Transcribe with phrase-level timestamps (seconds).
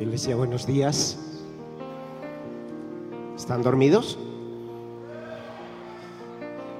[0.00, 1.18] Iglesia, buenos días.
[3.36, 4.18] ¿Están dormidos?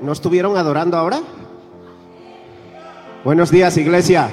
[0.01, 1.21] ¿No estuvieron adorando ahora?
[3.23, 4.31] Buenos días, iglesia.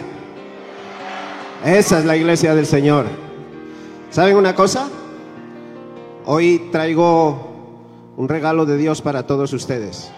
[1.66, 3.08] Esa es la iglesia del Señor.
[4.10, 4.88] ¿Saben una cosa?
[6.26, 10.14] Hoy traigo un regalo de Dios para todos ustedes.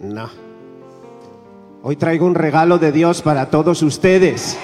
[0.00, 0.28] No.
[1.84, 4.58] Hoy traigo un regalo de Dios para todos ustedes.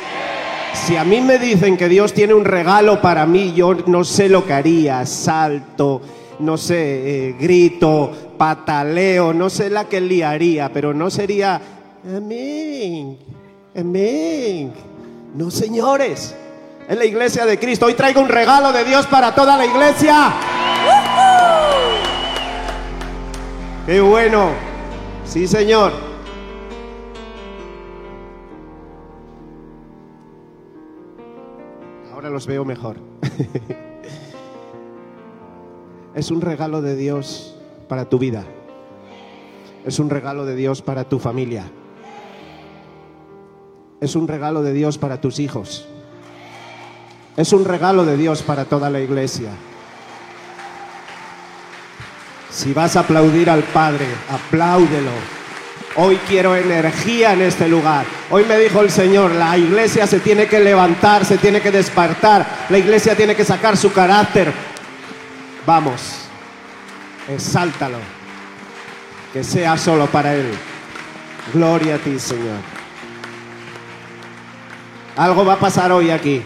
[0.74, 4.28] Si a mí me dicen que Dios tiene un regalo para mí, yo no sé
[4.28, 5.06] lo que haría.
[5.06, 6.02] Salto,
[6.41, 11.60] no sé, eh, grito, pataleo, no sé la que liaría, pero no sería,
[12.05, 13.16] amén,
[13.74, 14.73] amén.
[15.34, 16.34] No, señores,
[16.88, 17.86] es la iglesia de Cristo.
[17.86, 20.34] Hoy traigo un regalo de Dios para toda la iglesia.
[23.86, 24.50] ¡Qué bueno!
[25.25, 26.13] Sí, Señor.
[32.34, 32.96] Los veo mejor.
[36.14, 37.56] es un regalo de Dios
[37.88, 38.44] para tu vida.
[39.86, 41.70] Es un regalo de Dios para tu familia.
[44.00, 45.86] Es un regalo de Dios para tus hijos.
[47.36, 49.50] Es un regalo de Dios para toda la iglesia.
[52.50, 55.44] Si vas a aplaudir al Padre, apláudelo.
[55.97, 58.05] Hoy quiero energía en este lugar.
[58.31, 62.45] Hoy me dijo el Señor, la iglesia se tiene que levantar, se tiene que despertar.
[62.69, 64.53] La iglesia tiene que sacar su carácter.
[65.65, 66.00] Vamos,
[67.28, 67.98] exáltalo.
[69.33, 70.53] Que sea solo para Él.
[71.53, 72.59] Gloria a ti, Señor.
[75.17, 76.42] Algo va a pasar hoy aquí.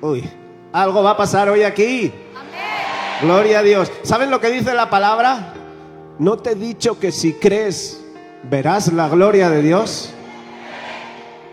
[0.00, 0.28] Uy,
[0.72, 2.12] algo va a pasar hoy aquí.
[3.20, 3.92] Gloria a Dios.
[4.02, 5.54] ¿Saben lo que dice la palabra?
[6.18, 8.00] ¿No te he dicho que si crees
[8.48, 10.10] verás la gloria de Dios?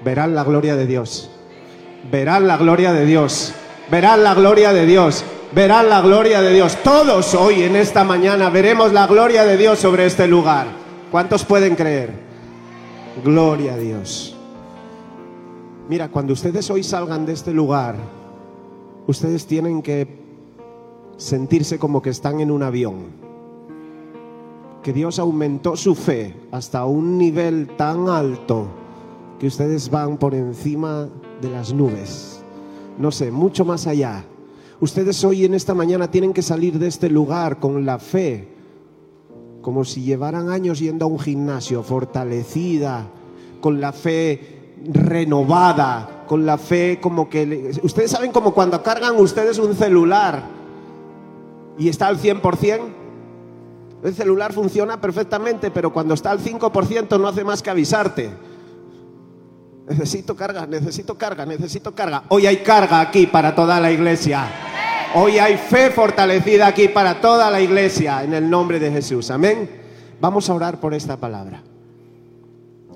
[0.04, 1.32] Verán la gloria de Dios.
[2.12, 3.54] Verán la gloria de Dios.
[3.90, 5.26] Verán la gloria de Dios.
[5.54, 6.78] Verán la gloria de Dios.
[6.84, 10.68] Todos hoy en esta mañana veremos la gloria de Dios sobre este lugar.
[11.10, 12.12] ¿Cuántos pueden creer?
[13.24, 14.36] Gloria a Dios.
[15.90, 17.96] Mira, cuando ustedes hoy salgan de este lugar,
[19.08, 20.08] ustedes tienen que
[21.18, 23.31] sentirse como que están en un avión.
[24.84, 28.68] Que Dios aumentó su fe hasta un nivel tan alto
[29.40, 31.08] que ustedes van por encima
[31.42, 32.44] de las nubes.
[32.98, 34.24] No sé, mucho más allá.
[34.80, 38.48] Ustedes hoy en esta mañana tienen que salir de este lugar con la fe,
[39.62, 43.08] como si llevaran años yendo a un gimnasio, fortalecida,
[43.62, 47.72] con la fe renovada, con la fe como que...
[47.84, 50.44] Ustedes saben como cuando cargan ustedes un celular
[51.78, 53.01] y está al 100%,
[54.04, 58.32] el celular funciona perfectamente, pero cuando está al 5% no hace más que avisarte.
[59.88, 62.24] Necesito carga, necesito carga, necesito carga.
[62.30, 64.48] Hoy hay carga aquí para toda la iglesia.
[65.16, 69.30] Hoy hay fe fortalecida aquí para toda la iglesia en el nombre de Jesús.
[69.30, 69.70] Amén.
[70.20, 71.62] Vamos a orar por esta palabra.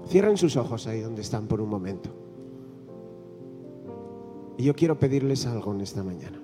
[0.10, 2.10] Cierren sus ojos ahí donde están por un momento.
[4.58, 6.40] Y yo quiero pedirles algo en esta mañana.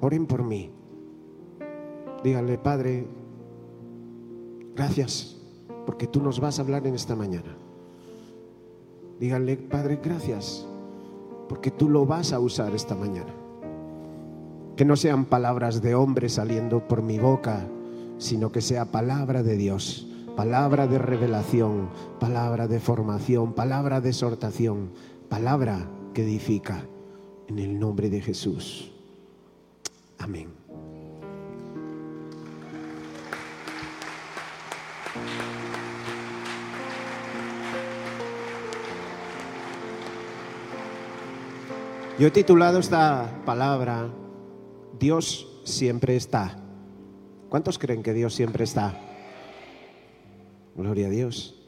[0.00, 0.70] Oren por mí.
[2.24, 3.06] Díganle, Padre,
[4.74, 5.36] gracias
[5.84, 7.54] porque tú nos vas a hablar en esta mañana.
[9.20, 10.66] Díganle, Padre, gracias
[11.50, 13.30] porque tú lo vas a usar esta mañana.
[14.74, 17.68] Que no sean palabras de hombre saliendo por mi boca,
[18.16, 24.92] sino que sea palabra de Dios, palabra de revelación, palabra de formación, palabra de exhortación,
[25.28, 26.86] palabra que edifica
[27.48, 28.92] en el nombre de Jesús.
[30.18, 30.63] Amén.
[42.16, 44.08] Yo he titulado esta palabra,
[45.00, 46.56] Dios siempre está.
[47.48, 48.96] ¿Cuántos creen que Dios siempre está?
[50.76, 51.60] Gloria a Dios.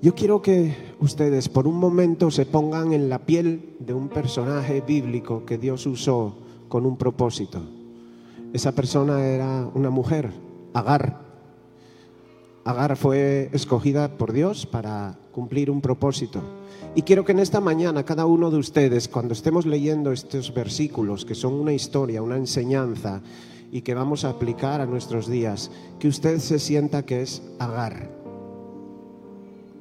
[0.00, 4.80] Yo quiero que ustedes por un momento se pongan en la piel de un personaje
[4.82, 6.38] bíblico que Dios usó
[6.68, 7.60] con un propósito.
[8.52, 10.30] Esa persona era una mujer,
[10.74, 11.20] Agar.
[12.64, 16.40] Agar fue escogida por Dios para cumplir un propósito.
[16.94, 21.24] Y quiero que en esta mañana cada uno de ustedes, cuando estemos leyendo estos versículos,
[21.24, 23.22] que son una historia, una enseñanza,
[23.72, 28.10] y que vamos a aplicar a nuestros días, que usted se sienta que es Agar.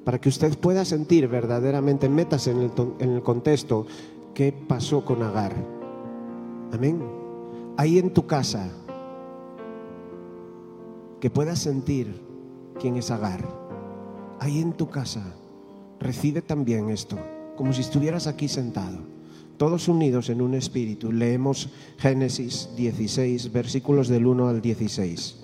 [0.06, 3.86] Para que usted pueda sentir verdaderamente, metas en el, en el contexto,
[4.34, 5.54] qué pasó con Agar.
[6.72, 7.04] Amén.
[7.76, 8.70] Ahí en tu casa,
[11.20, 12.22] que puedas sentir
[12.80, 13.46] quién es Agar.
[14.40, 15.36] Ahí en tu casa,
[16.02, 17.18] recibe también esto,
[17.56, 18.98] como si estuvieras aquí sentado,
[19.58, 21.12] todos unidos en un espíritu.
[21.12, 21.70] Leemos
[22.00, 25.38] Génesis 16, versículos del 1 al 16.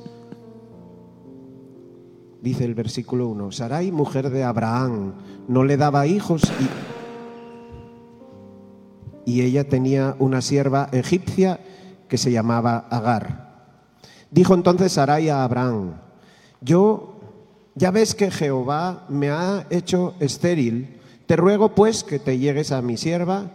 [2.42, 5.14] Dice el versículo 1, Sarai, mujer de Abraham,
[5.48, 6.42] no le daba hijos
[9.26, 11.60] y, y ella tenía una sierva egipcia
[12.08, 13.48] que se llamaba Agar.
[14.32, 15.96] Dijo entonces Sarai a Abraham,
[16.62, 17.17] yo
[17.78, 22.82] ya ves que Jehová me ha hecho estéril, te ruego pues que te llegues a
[22.82, 23.52] mi sierva,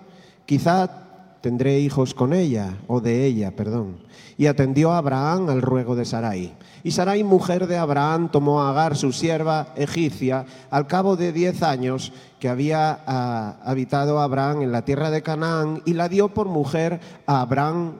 [0.47, 1.03] quizá
[1.41, 3.97] tendré hijos con ella, o de ella, perdón.
[4.39, 6.55] Y atendió a Abraham al ruego de Sarai.
[6.85, 11.63] Y Sarai, mujer de Abraham, tomó a Agar, su sierva egipcia, al cabo de diez
[11.65, 16.47] años que había ah, habitado Abraham en la tierra de Canaán, y la dio por
[16.47, 17.95] mujer a Abraham,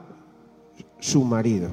[0.99, 1.69] su marido.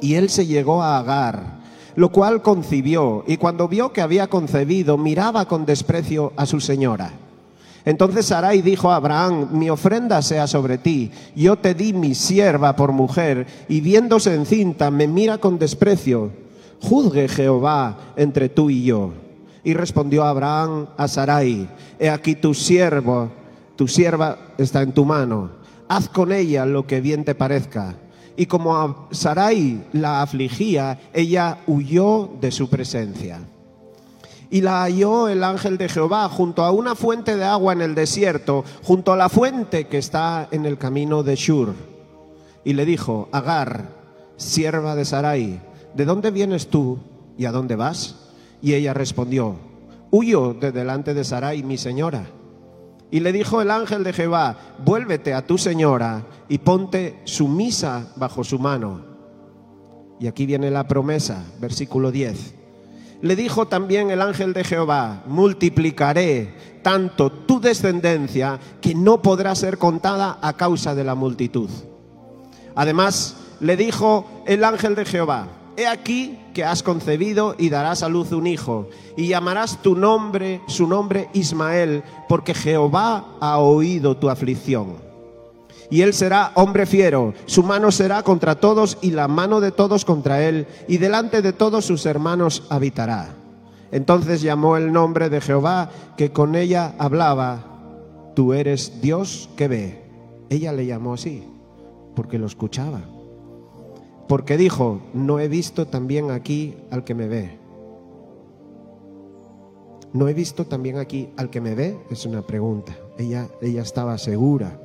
[0.00, 1.59] Y él se llegó a Agar,
[1.96, 7.12] lo cual concibió, y cuando vio que había concebido, miraba con desprecio a su señora.
[7.84, 12.76] Entonces Sarai dijo a Abraham, mi ofrenda sea sobre ti, yo te di mi sierva
[12.76, 16.30] por mujer, y viéndose encinta me mira con desprecio.
[16.82, 19.12] Juzgue Jehová entre tú y yo.
[19.64, 23.30] Y respondió Abraham a Sarai, he aquí tu siervo,
[23.76, 25.50] tu sierva está en tu mano,
[25.88, 27.94] haz con ella lo que bien te parezca.
[28.36, 33.40] Y como a Sarai la afligía, ella huyó de su presencia.
[34.50, 37.94] Y la halló el ángel de Jehová junto a una fuente de agua en el
[37.94, 41.74] desierto, junto a la fuente que está en el camino de Shur.
[42.64, 43.90] Y le dijo, Agar,
[44.36, 45.60] sierva de Sarai,
[45.94, 46.98] ¿de dónde vienes tú
[47.38, 48.16] y a dónde vas?
[48.62, 49.56] Y ella respondió,
[50.10, 52.26] huyo de delante de Sarai, mi señora.
[53.10, 58.44] Y le dijo el ángel de Jehová, vuélvete a tu señora y ponte sumisa bajo
[58.44, 59.04] su mano.
[60.20, 62.54] Y aquí viene la promesa, versículo 10.
[63.22, 69.76] Le dijo también el ángel de Jehová, multiplicaré tanto tu descendencia que no podrá ser
[69.76, 71.68] contada a causa de la multitud.
[72.74, 75.48] Además, le dijo el ángel de Jehová,
[75.80, 80.60] he aquí que has concebido y darás a luz un hijo, y llamarás tu nombre,
[80.66, 85.10] su nombre Ismael, porque Jehová ha oído tu aflicción
[85.90, 90.04] y él será hombre fiero, su mano será contra todos y la mano de todos
[90.04, 93.34] contra él, y delante de todos sus hermanos habitará.
[93.90, 97.64] Entonces llamó el nombre de Jehová, que con ella hablaba,
[98.36, 100.04] tú eres Dios que ve.
[100.48, 101.42] Ella le llamó así,
[102.14, 103.00] porque lo escuchaba.
[104.30, 107.58] Porque dijo, no he visto también aquí al que me ve.
[110.14, 111.98] ¿No he visto también aquí al que me ve?
[112.10, 112.96] Es una pregunta.
[113.18, 114.78] Ella, ella estaba segura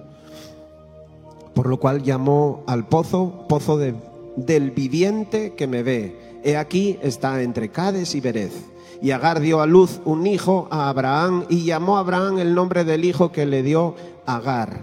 [1.55, 6.39] por lo cual llamó al pozo pozo del viviente que me ve.
[6.43, 8.53] He aquí está entre Cades y Berez.
[9.01, 12.83] Y Agar dio a luz un hijo a Abraham y llamó a Abraham el nombre
[12.83, 13.95] del hijo que le dio
[14.25, 14.81] Agar,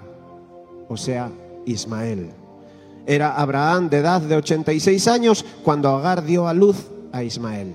[0.88, 1.30] o sea,
[1.66, 2.41] Ismael.
[3.06, 7.74] Era Abraham de edad de 86 años cuando Agar dio a luz a Ismael.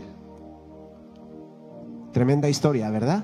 [2.13, 3.24] Tremenda historia, ¿verdad?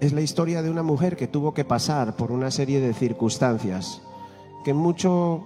[0.00, 4.02] es la historia de una mujer que tuvo que pasar por una serie de circunstancias
[4.64, 5.44] que en, mucho,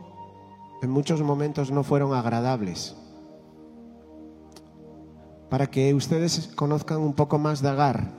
[0.82, 2.96] en muchos momentos no fueron agradables.
[5.49, 8.12] Para que ustedes conozcan un poco más de Agar.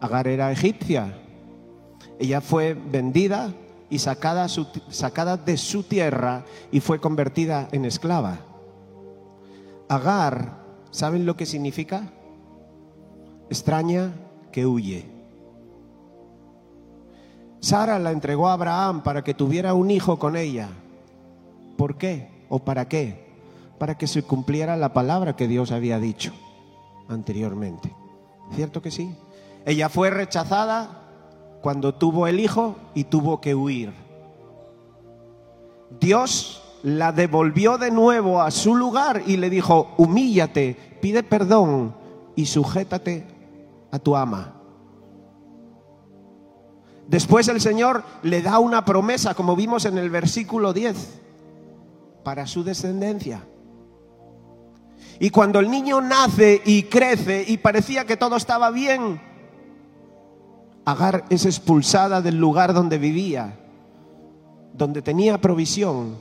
[0.00, 1.14] Agar era egipcia.
[2.18, 3.52] Ella fue vendida
[3.90, 4.46] y sacada,
[4.88, 8.38] sacada de su tierra y fue convertida en esclava.
[9.88, 12.12] Agar, ¿saben lo que significa?
[13.50, 14.12] Extraña
[14.52, 15.06] que huye.
[17.58, 20.68] Sara la entregó a Abraham para que tuviera un hijo con ella.
[21.76, 22.46] ¿Por qué?
[22.48, 23.28] ¿O para qué?
[23.78, 26.32] Para que se cumpliera la palabra que Dios había dicho
[27.08, 27.94] anteriormente.
[28.54, 29.14] ¿Cierto que sí?
[29.66, 31.09] Ella fue rechazada
[31.60, 33.92] cuando tuvo el hijo y tuvo que huir.
[36.00, 41.94] Dios la devolvió de nuevo a su lugar y le dijo, humíllate, pide perdón
[42.36, 43.26] y sujétate
[43.90, 44.54] a tu ama.
[47.06, 51.20] Después el Señor le da una promesa, como vimos en el versículo 10,
[52.22, 53.42] para su descendencia.
[55.18, 59.20] Y cuando el niño nace y crece y parecía que todo estaba bien,
[60.84, 63.58] Agar es expulsada del lugar donde vivía,
[64.72, 66.16] donde tenía provisión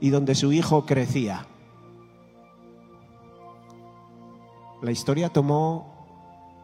[0.00, 1.46] y donde su hijo crecía.
[4.82, 5.92] La historia tomó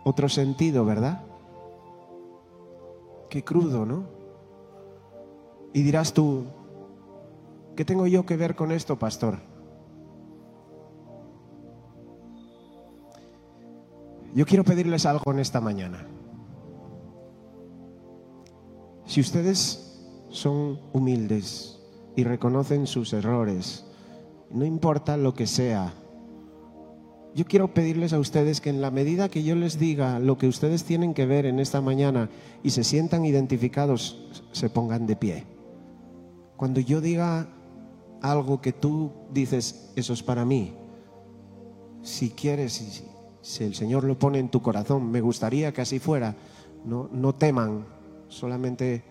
[0.04, 1.22] otro sentido, ¿verdad?
[3.30, 4.04] Qué crudo, ¿no?
[5.72, 6.44] Y dirás tú,
[7.76, 9.38] ¿qué tengo yo que ver con esto, pastor?
[14.34, 16.06] Yo quiero pedirles algo en esta mañana.
[19.08, 21.78] Si ustedes son humildes
[22.14, 23.86] y reconocen sus errores,
[24.50, 25.94] no importa lo que sea,
[27.34, 30.46] yo quiero pedirles a ustedes que en la medida que yo les diga lo que
[30.46, 32.28] ustedes tienen que ver en esta mañana
[32.62, 35.46] y se sientan identificados, se pongan de pie.
[36.58, 37.48] Cuando yo diga
[38.20, 40.74] algo que tú dices, eso es para mí,
[42.02, 43.06] si quieres,
[43.40, 46.36] si, el Señor lo pone en tu corazón, me gustaría que así fuera,
[46.84, 47.86] no, no teman,
[48.28, 49.02] solamente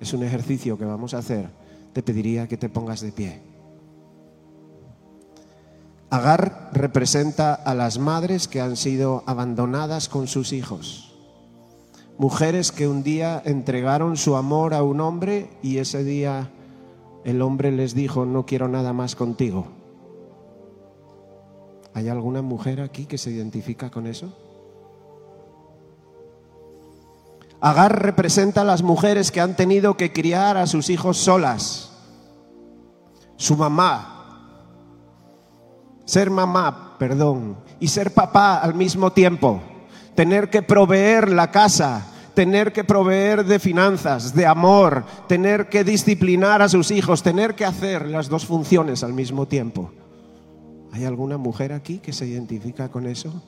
[0.00, 1.48] es un ejercicio que vamos a hacer,
[1.92, 3.40] te pediría que te pongas de pie.
[6.10, 11.14] Agar representa a las madres que han sido abandonadas con sus hijos.
[12.18, 16.50] Mujeres que un día entregaron su amor a un hombre y ese día
[17.24, 19.66] el hombre les dijo, no quiero nada más contigo.
[21.92, 24.45] ¿Hay alguna mujer aquí que se identifica con eso?
[27.60, 31.92] Agar representa a las mujeres que han tenido que criar a sus hijos solas.
[33.36, 34.16] Su mamá,
[36.04, 39.60] ser mamá, perdón, y ser papá al mismo tiempo,
[40.14, 46.62] tener que proveer la casa, tener que proveer de finanzas, de amor, tener que disciplinar
[46.62, 49.90] a sus hijos, tener que hacer las dos funciones al mismo tiempo.
[50.92, 53.42] ¿Hay alguna mujer aquí que se identifica con eso?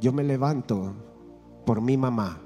[0.00, 1.09] Yo me levanto
[1.64, 2.40] por mi mamá.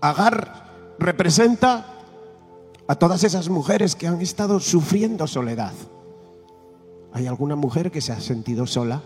[0.00, 1.86] Agar representa
[2.86, 5.72] a todas esas mujeres que han estado sufriendo soledad.
[7.12, 9.02] ¿Hay alguna mujer que se ha sentido sola?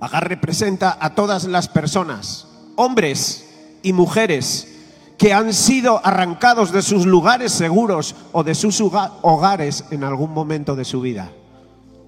[0.00, 2.46] Agar representa a todas las personas,
[2.76, 4.77] hombres y mujeres,
[5.18, 10.76] que han sido arrancados de sus lugares seguros o de sus hogares en algún momento
[10.76, 11.32] de su vida.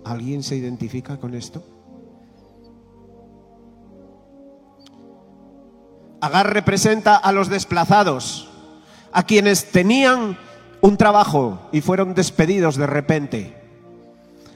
[0.05, 1.63] ¿Alguien se identifica con esto?
[6.21, 8.49] Agar representa a los desplazados,
[9.13, 10.39] a quienes tenían
[10.81, 13.57] un trabajo y fueron despedidos de repente,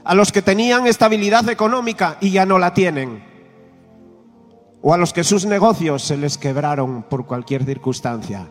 [0.04, 3.33] a los que tenían estabilidad económica y ya no la tienen,
[4.86, 8.46] o a los que sus negocios se les quebraron por cualquier circunstancia.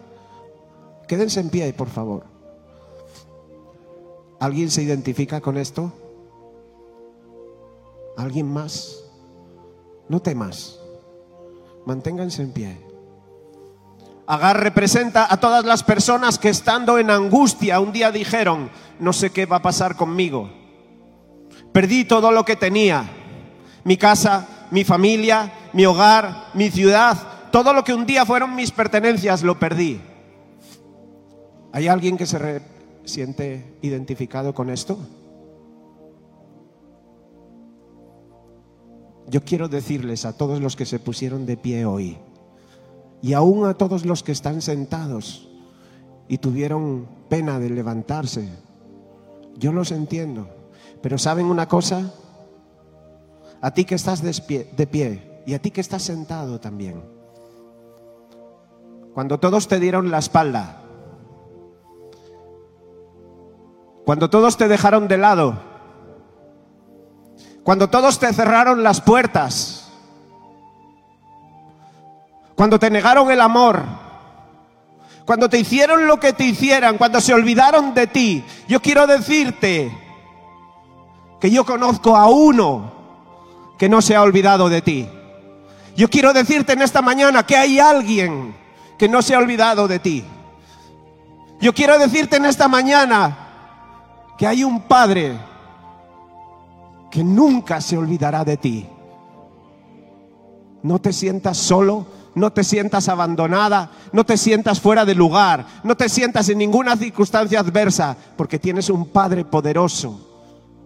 [1.08, 2.26] Quédense en pie, por favor.
[4.40, 5.94] ¿Alguien se identifica con esto?
[8.18, 9.04] ¿Alguien más?
[10.10, 10.80] No temas.
[11.86, 12.82] Manténganse en pie.
[14.26, 19.30] Agar representa a todas las personas que estando en angustia un día dijeron, no sé
[19.30, 20.50] qué va a pasar conmigo.
[21.72, 23.08] Perdí todo lo que tenía,
[23.84, 27.18] mi casa, mi familia, mi hogar, mi ciudad,
[27.52, 30.00] todo lo que un día fueron mis pertenencias, lo perdí.
[31.72, 32.62] ¿Hay alguien que se
[33.04, 34.98] siente identificado con esto?
[39.28, 42.18] Yo quiero decirles a todos los que se pusieron de pie hoy,
[43.22, 45.50] y aún a todos los que están sentados
[46.28, 48.50] y tuvieron pena de levantarse.
[49.56, 50.48] Yo los entiendo,
[51.02, 52.14] pero ¿saben una cosa?
[53.62, 57.04] A ti que estás de pie y a ti que estás sentado también.
[59.14, 60.82] Cuando todos te dieron la espalda,
[64.06, 65.60] cuando todos te dejaron de lado,
[67.64, 69.92] cuando todos te cerraron las puertas,
[72.56, 73.84] cuando te negaron el amor,
[75.26, 79.96] cuando te hicieron lo que te hicieran, cuando se olvidaron de ti, yo quiero decirte
[81.40, 82.92] que yo conozco a uno
[83.78, 85.10] que no se ha olvidado de ti.
[85.96, 88.56] Yo quiero decirte en esta mañana que hay alguien
[88.98, 90.24] que no se ha olvidado de ti.
[91.62, 93.38] Yo quiero decirte en esta mañana
[94.38, 95.38] que hay un Padre
[97.12, 98.88] que nunca se olvidará de ti.
[100.82, 105.96] No te sientas solo, no te sientas abandonada, no te sientas fuera de lugar, no
[105.96, 110.20] te sientas en ninguna circunstancia adversa, porque tienes un Padre poderoso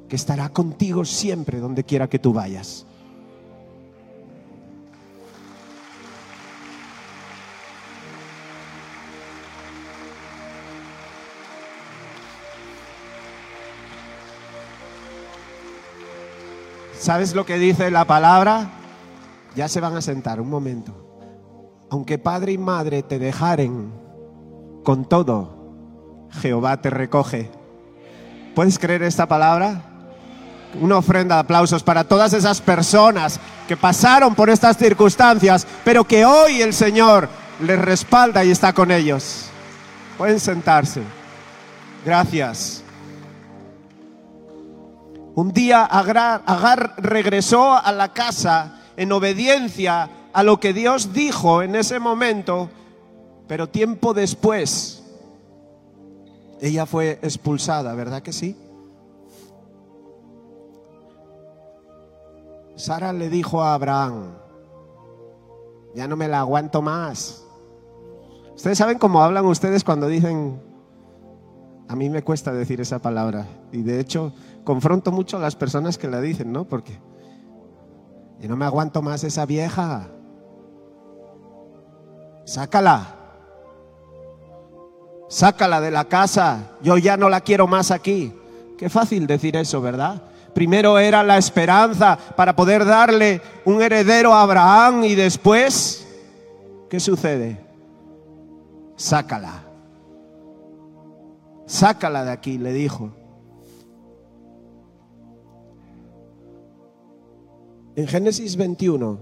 [0.10, 2.86] que estará contigo siempre donde quiera que tú vayas.
[17.00, 18.70] ¿Sabes lo que dice la palabra?
[19.56, 21.08] Ya se van a sentar un momento
[21.90, 23.92] aunque padre y madre te dejaren,
[24.84, 27.50] con todo, Jehová te recoge.
[28.56, 29.84] ¿Puedes creer esta palabra?
[30.82, 36.26] Una ofrenda de aplausos para todas esas personas que pasaron por estas circunstancias, pero que
[36.26, 37.30] hoy el Señor
[37.62, 39.46] les respalda y está con ellos.
[40.18, 41.02] Pueden sentarse.
[42.06, 42.84] Gracias.
[45.38, 51.76] Un día Agar, regresó a la casa en obediencia a lo que Dios dijo en
[51.76, 52.72] ese momento,
[53.48, 55.04] pero tiempo después
[56.60, 58.58] ella fue expulsada, ¿verdad que sí?
[62.76, 64.34] Sara le dijo a Abraham,
[65.94, 67.44] ya no me la aguanto más.
[68.56, 70.60] Ustedes saben cómo hablan ustedes cuando dicen,
[71.88, 73.46] a mí me cuesta decir esa palabra.
[73.72, 74.34] Y de hecho,
[74.68, 76.66] confronto mucho a las personas que la dicen, ¿no?
[76.66, 77.00] Porque
[78.42, 80.10] yo no me aguanto más esa vieja.
[82.44, 83.16] Sácala.
[85.30, 86.72] Sácala de la casa.
[86.82, 88.34] Yo ya no la quiero más aquí.
[88.78, 90.22] Qué fácil decir eso, ¿verdad?
[90.54, 96.06] Primero era la esperanza para poder darle un heredero a Abraham y después,
[96.90, 97.66] ¿qué sucede?
[98.98, 99.64] Sácala.
[101.66, 103.17] Sácala de aquí, le dijo.
[107.98, 109.18] En Génesis 21,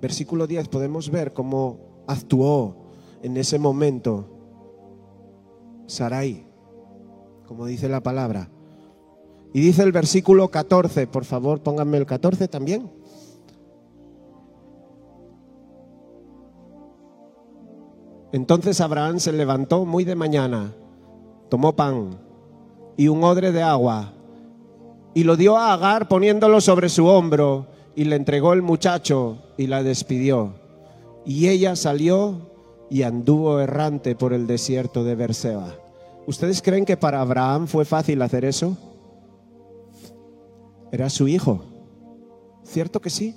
[0.00, 2.74] versículo 10, podemos ver cómo actuó
[3.22, 4.26] en ese momento
[5.86, 6.44] Sarai,
[7.46, 8.50] como dice la palabra.
[9.52, 12.90] Y dice el versículo 14, por favor, pónganme el 14 también.
[18.32, 20.74] Entonces Abraham se levantó muy de mañana,
[21.48, 22.18] tomó pan
[22.96, 24.14] y un odre de agua
[25.14, 29.68] y lo dio a Agar poniéndolo sobre su hombro y le entregó el muchacho y
[29.68, 30.54] la despidió.
[31.24, 32.50] Y ella salió
[32.90, 35.74] y anduvo errante por el desierto de Berseba.
[36.26, 38.76] ¿Ustedes creen que para Abraham fue fácil hacer eso?
[40.90, 41.62] Era su hijo.
[42.64, 43.36] ¿Cierto que sí?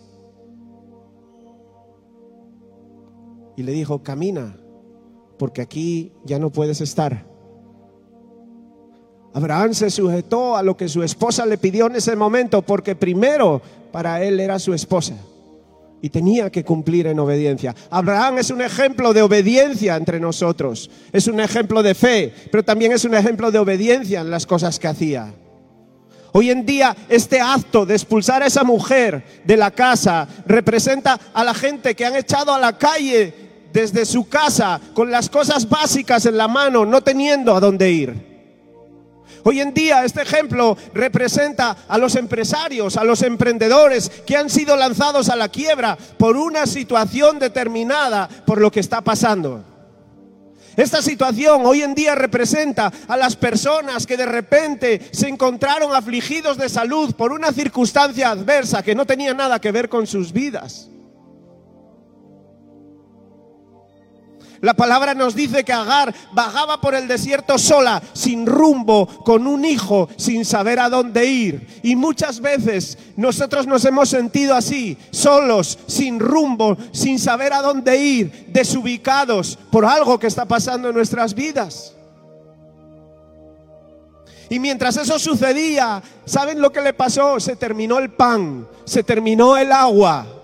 [3.56, 4.58] Y le dijo, camina,
[5.38, 7.26] porque aquí ya no puedes estar.
[9.34, 13.62] Abraham se sujetó a lo que su esposa le pidió en ese momento, porque primero
[13.92, 15.14] para él era su esposa
[16.02, 17.76] y tenía que cumplir en obediencia.
[17.90, 22.92] Abraham es un ejemplo de obediencia entre nosotros, es un ejemplo de fe, pero también
[22.92, 25.34] es un ejemplo de obediencia en las cosas que hacía.
[26.34, 31.44] Hoy en día este acto de expulsar a esa mujer de la casa representa a
[31.44, 33.34] la gente que han echado a la calle
[33.74, 38.27] desde su casa con las cosas básicas en la mano, no teniendo a dónde ir.
[39.50, 44.76] Hoy en día este ejemplo representa a los empresarios, a los emprendedores que han sido
[44.76, 49.64] lanzados a la quiebra por una situación determinada por lo que está pasando.
[50.76, 56.58] Esta situación hoy en día representa a las personas que de repente se encontraron afligidos
[56.58, 60.90] de salud por una circunstancia adversa que no tenía nada que ver con sus vidas.
[64.62, 69.66] La palabra nos dice que Agar bajaba por el desierto sola, sin rumbo, con un
[69.66, 71.80] hijo, sin saber a dónde ir.
[71.84, 77.98] Y muchas veces nosotros nos hemos sentido así, solos, sin rumbo, sin saber a dónde
[77.98, 81.94] ir, desubicados por algo que está pasando en nuestras vidas.
[84.50, 87.40] Y mientras eso sucedía, ¿saben lo que le pasó?
[87.40, 90.37] Se terminó el pan, se terminó el agua.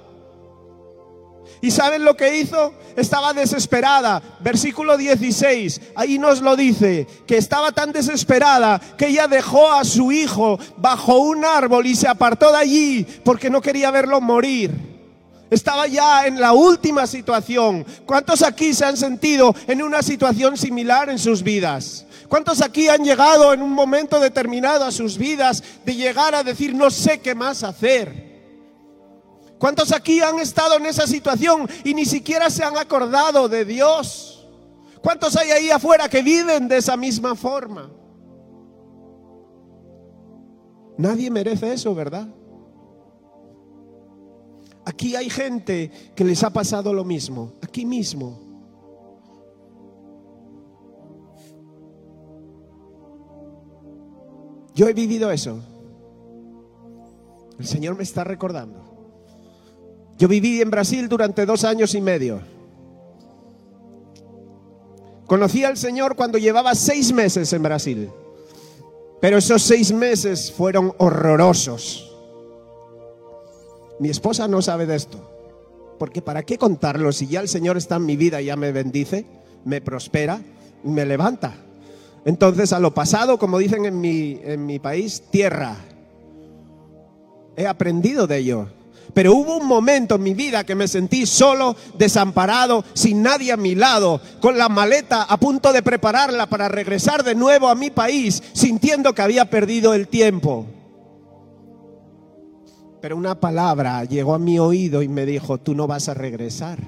[1.64, 2.74] ¿Y saben lo que hizo?
[2.98, 4.22] Estaba desesperada.
[4.42, 10.12] Versículo 16, ahí nos lo dice, que estaba tan desesperada que ella dejó a su
[10.12, 14.72] hijo bajo un árbol y se apartó de allí porque no quería verlo morir.
[15.50, 17.86] Estaba ya en la última situación.
[18.06, 22.06] ¿Cuántos aquí se han sentido en una situación similar en sus vidas?
[22.28, 26.76] ¿Cuántos aquí han llegado en un momento determinado a sus vidas de llegar a decir
[26.76, 28.33] no sé qué más hacer?
[29.64, 34.46] ¿Cuántos aquí han estado en esa situación y ni siquiera se han acordado de Dios?
[35.02, 37.90] ¿Cuántos hay ahí afuera que viven de esa misma forma?
[40.98, 42.28] Nadie merece eso, ¿verdad?
[44.84, 48.38] Aquí hay gente que les ha pasado lo mismo, aquí mismo.
[54.76, 55.64] Yo he vivido eso.
[57.58, 58.83] El Señor me está recordando.
[60.24, 62.40] Yo viví en Brasil durante dos años y medio.
[65.28, 68.10] Conocí al Señor cuando llevaba seis meses en Brasil.
[69.20, 72.10] Pero esos seis meses fueron horrorosos.
[74.00, 75.20] Mi esposa no sabe de esto.
[76.00, 79.26] Porque ¿para qué contarlo si ya el Señor está en mi vida ya me bendice,
[79.66, 80.40] me prospera,
[80.86, 81.54] me levanta?
[82.24, 85.76] Entonces a lo pasado, como dicen en mi, en mi país, tierra.
[87.58, 88.83] He aprendido de ello.
[89.14, 93.58] Pero hubo un momento en mi vida que me sentí solo, desamparado, sin nadie a
[93.58, 97.92] mi lado, con la maleta a punto de prepararla para regresar de nuevo a mi
[97.92, 100.66] país, sintiendo que había perdido el tiempo.
[103.02, 106.80] Pero una palabra llegó a mi oído y me dijo, tú no vas a regresar.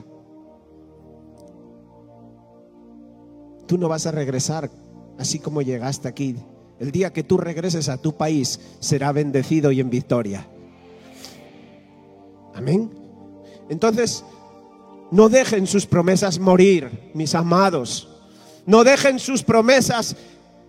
[3.67, 4.71] Tú no vas a regresar
[5.19, 6.37] así como llegaste aquí.
[6.79, 10.47] El día que tú regreses a tu país será bendecido y en victoria.
[12.55, 12.91] Amén.
[13.69, 14.23] Entonces,
[15.11, 18.07] no dejen sus promesas morir, mis amados.
[18.65, 20.15] No dejen sus promesas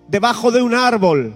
[0.09, 1.35] debajo de un árbol.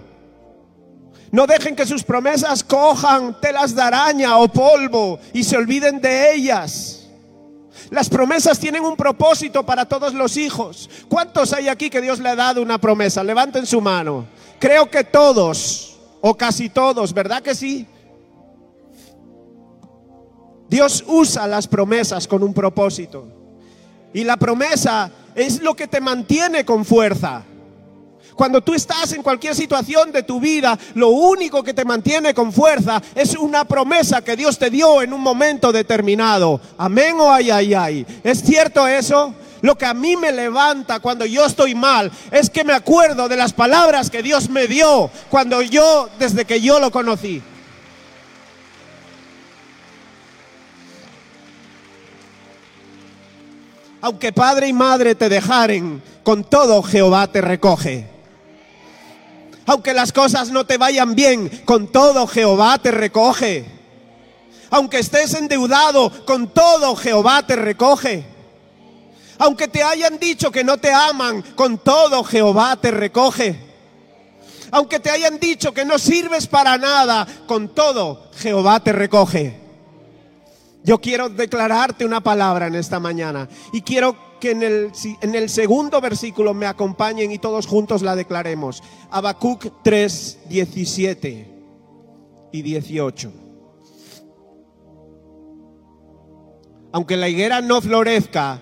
[1.31, 6.33] No dejen que sus promesas cojan telas de araña o polvo y se olviden de
[6.33, 7.09] ellas.
[7.89, 10.89] Las promesas tienen un propósito para todos los hijos.
[11.07, 13.23] ¿Cuántos hay aquí que Dios le ha dado una promesa?
[13.23, 14.25] Levanten su mano.
[14.59, 17.87] Creo que todos, o casi todos, ¿verdad que sí?
[20.71, 23.27] Dios usa las promesas con un propósito.
[24.13, 27.43] Y la promesa es lo que te mantiene con fuerza.
[28.37, 32.53] Cuando tú estás en cualquier situación de tu vida, lo único que te mantiene con
[32.53, 36.61] fuerza es una promesa que Dios te dio en un momento determinado.
[36.77, 38.05] Amén o ay, ay, ay.
[38.23, 39.35] ¿Es cierto eso?
[39.61, 43.35] Lo que a mí me levanta cuando yo estoy mal es que me acuerdo de
[43.35, 47.43] las palabras que Dios me dio cuando yo, desde que yo lo conocí.
[54.01, 58.07] Aunque padre y madre te dejaren, con todo Jehová te recoge.
[59.67, 63.65] Aunque las cosas no te vayan bien, con todo Jehová te recoge.
[64.71, 68.25] Aunque estés endeudado, con todo Jehová te recoge.
[69.37, 73.59] Aunque te hayan dicho que no te aman, con todo Jehová te recoge.
[74.71, 79.60] Aunque te hayan dicho que no sirves para nada, con todo Jehová te recoge.
[80.83, 84.91] Yo quiero declararte una palabra en esta mañana y quiero que en el,
[85.21, 88.81] en el segundo versículo me acompañen y todos juntos la declaremos.
[89.11, 91.47] Habacuc 3, 17
[92.51, 93.31] y 18.
[96.93, 98.61] Aunque la higuera no florezca,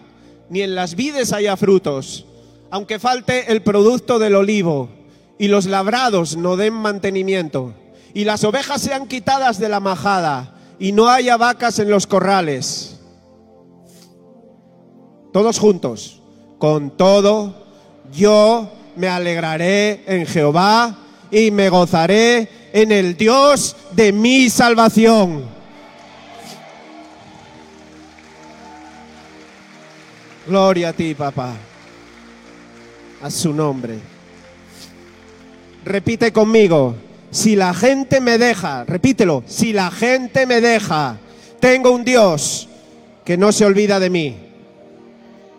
[0.50, 2.26] ni en las vides haya frutos,
[2.70, 4.90] aunque falte el producto del olivo
[5.38, 7.74] y los labrados no den mantenimiento,
[8.14, 13.00] y las ovejas sean quitadas de la majada, y no haya vacas en los corrales.
[15.34, 16.22] Todos juntos.
[16.58, 17.68] Con todo,
[18.12, 20.98] yo me alegraré en Jehová
[21.32, 25.44] y me gozaré en el Dios de mi salvación.
[30.48, 31.54] Gloria a ti, papá.
[33.22, 34.00] A su nombre.
[35.86, 36.96] Repite conmigo
[37.32, 41.18] si la gente me deja, repítelo, si la gente me deja,
[41.60, 42.68] tengo un Dios
[43.24, 44.38] que no se olvida de mí.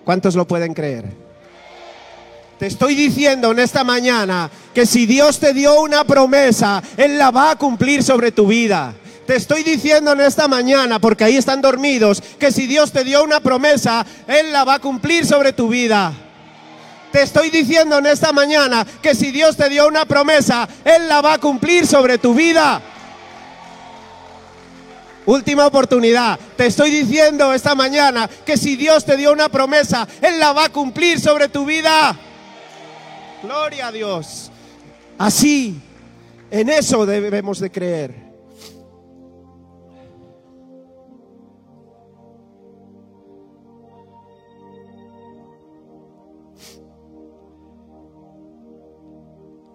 [0.04, 1.04] ¿Cuántos lo pueden creer?
[2.58, 7.30] Te estoy diciendo en esta mañana que si Dios te dio una promesa, Él la
[7.30, 8.92] va a cumplir sobre tu vida.
[9.26, 13.22] Te estoy diciendo en esta mañana, porque ahí están dormidos, que si Dios te dio
[13.22, 16.12] una promesa, Él la va a cumplir sobre tu vida.
[17.12, 21.20] Te estoy diciendo en esta mañana que si Dios te dio una promesa, Él la
[21.20, 22.80] va a cumplir sobre tu vida.
[25.26, 26.38] Última oportunidad.
[26.56, 30.66] Te estoy diciendo esta mañana que si Dios te dio una promesa, Él la va
[30.66, 32.16] a cumplir sobre tu vida.
[33.42, 34.50] Gloria a Dios.
[35.18, 35.80] Así,
[36.50, 38.29] en eso debemos de creer.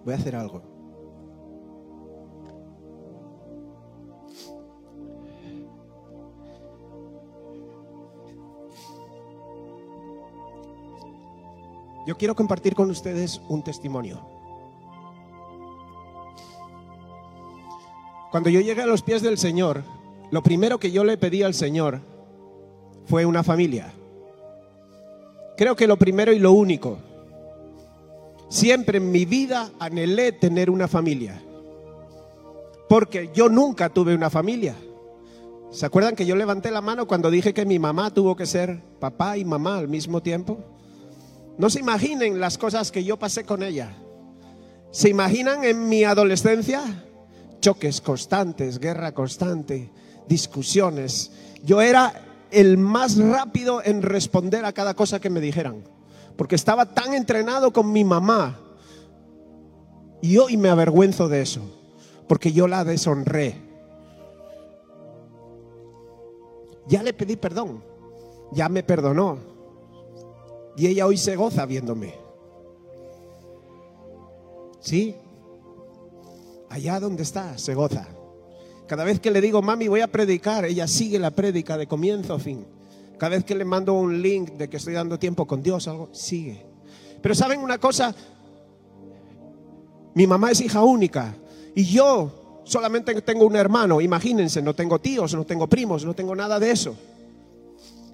[0.06, 0.62] Voy a hacer algo.
[12.06, 14.24] Yo quiero compartir con ustedes un testimonio.
[18.30, 19.82] Cuando yo llegué a los pies del Señor,
[20.30, 22.00] lo primero que yo le pedí al Señor
[23.06, 23.92] fue una familia.
[25.56, 26.98] Creo que lo primero y lo único
[28.48, 31.42] Siempre en mi vida anhelé tener una familia.
[32.88, 34.76] Porque yo nunca tuve una familia.
[35.72, 38.80] ¿Se acuerdan que yo levanté la mano cuando dije que mi mamá tuvo que ser
[39.00, 40.58] papá y mamá al mismo tiempo?
[41.58, 43.92] No se imaginen las cosas que yo pasé con ella.
[44.92, 47.04] ¿Se imaginan en mi adolescencia?
[47.60, 49.90] Choques constantes, guerra constante,
[50.28, 51.32] discusiones.
[51.64, 55.95] Yo era el más rápido en responder a cada cosa que me dijeran
[56.36, 58.58] porque estaba tan entrenado con mi mamá.
[60.22, 61.60] Y hoy me avergüenzo de eso,
[62.26, 63.66] porque yo la deshonré.
[66.86, 67.82] ya le pedí perdón,
[68.52, 69.38] ya me perdonó.
[70.76, 72.14] Y ella hoy se goza viéndome.
[74.80, 75.16] ¿Sí?
[76.68, 78.06] Allá donde está, se goza.
[78.86, 82.34] Cada vez que le digo, mami, voy a predicar, ella sigue la prédica de comienzo
[82.34, 82.66] a fin.
[83.18, 86.10] Cada vez que le mando un link de que estoy dando tiempo con Dios, algo,
[86.12, 86.66] sigue.
[87.22, 88.14] Pero ¿saben una cosa?
[90.14, 91.34] Mi mamá es hija única
[91.74, 94.00] y yo solamente tengo un hermano.
[94.00, 96.96] Imagínense, no tengo tíos, no tengo primos, no tengo nada de eso.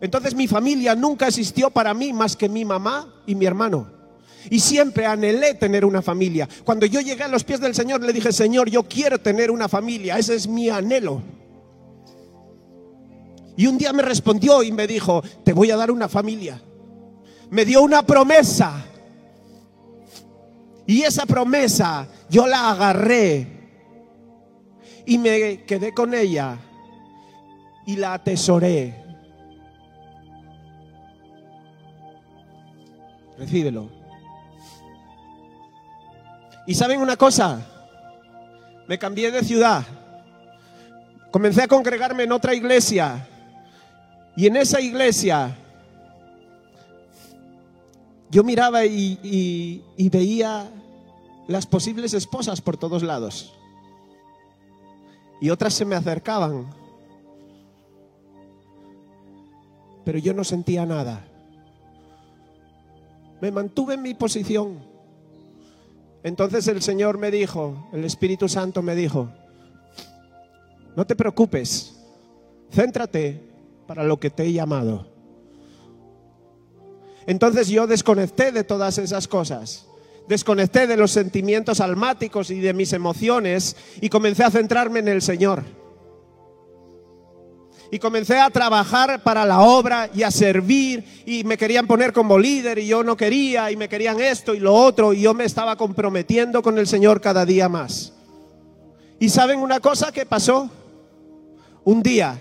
[0.00, 3.86] Entonces mi familia nunca existió para mí más que mi mamá y mi hermano.
[4.50, 6.48] Y siempre anhelé tener una familia.
[6.64, 9.68] Cuando yo llegué a los pies del Señor le dije, Señor, yo quiero tener una
[9.68, 10.18] familia.
[10.18, 11.22] Ese es mi anhelo.
[13.62, 16.60] Y un día me respondió y me dijo, te voy a dar una familia.
[17.48, 18.84] Me dio una promesa.
[20.84, 23.46] Y esa promesa yo la agarré
[25.06, 26.58] y me quedé con ella
[27.86, 29.00] y la atesoré.
[33.38, 33.90] Recíbelo.
[36.66, 37.64] Y saben una cosa,
[38.88, 39.84] me cambié de ciudad,
[41.30, 43.28] comencé a congregarme en otra iglesia
[44.36, 45.56] y en esa iglesia
[48.32, 50.70] yo miraba y, veía
[51.48, 53.52] las posibles esposas por todos lados.
[55.38, 56.66] Y otras se me acercaban.
[60.04, 61.22] Pero yo no sentía nada.
[63.42, 64.78] Me mantuve en mi posición.
[66.22, 69.28] Entonces el Señor me dijo, el Espíritu Santo me dijo,
[70.96, 72.00] no te preocupes,
[72.70, 73.51] céntrate
[73.86, 75.12] para lo que te he llamado.
[77.26, 79.86] Entonces yo desconecté de todas esas cosas.
[80.28, 85.22] Desconecté de los sentimientos almáticos y de mis emociones y comencé a centrarme en el
[85.22, 85.62] Señor.
[87.90, 92.38] Y comencé a trabajar para la obra y a servir y me querían poner como
[92.38, 95.44] líder y yo no quería y me querían esto y lo otro y yo me
[95.44, 98.14] estaba comprometiendo con el Señor cada día más.
[99.20, 100.70] ¿Y saben una cosa que pasó?
[101.84, 102.40] Un día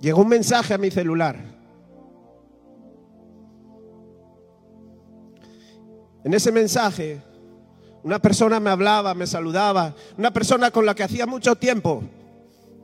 [0.00, 1.36] llegó un mensaje a mi celular.
[6.24, 7.22] En ese mensaje,
[8.02, 12.02] una persona me hablaba, me saludaba, una persona con la que hacía mucho tiempo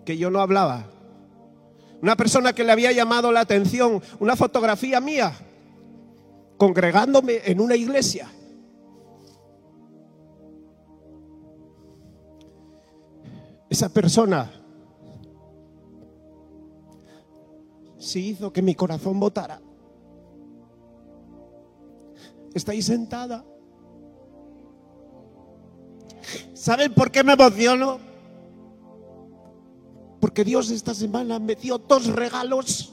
[0.04, 0.86] que yo no hablaba,
[2.00, 5.32] una persona que le había llamado la atención, una fotografía mía,
[6.56, 8.30] congregándome en una iglesia.
[13.68, 14.65] Esa persona
[18.06, 19.60] sí hizo que mi corazón votara.
[22.54, 23.44] Está ahí sentada.
[26.54, 28.00] ¿Saben por qué me emociono?
[30.20, 32.92] Porque Dios esta semana me dio dos regalos.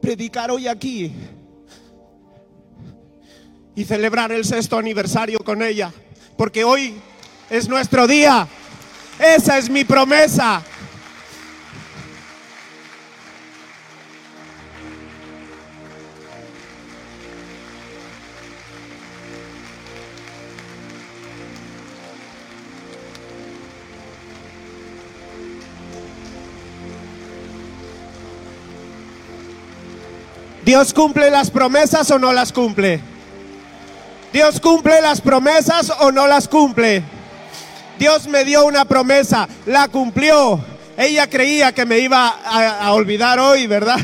[0.00, 1.12] Predicar hoy aquí
[3.74, 5.92] y celebrar el sexto aniversario con ella.
[6.36, 6.94] Porque hoy
[7.48, 8.48] es nuestro día.
[9.18, 10.62] Esa es mi promesa.
[30.66, 32.98] ¿Dios cumple las promesas o no las cumple?
[34.32, 37.04] ¿Dios cumple las promesas o no las cumple?
[38.00, 40.58] Dios me dio una promesa, la cumplió.
[40.98, 44.00] Ella creía que me iba a, olvidar hoy, ¿verdad?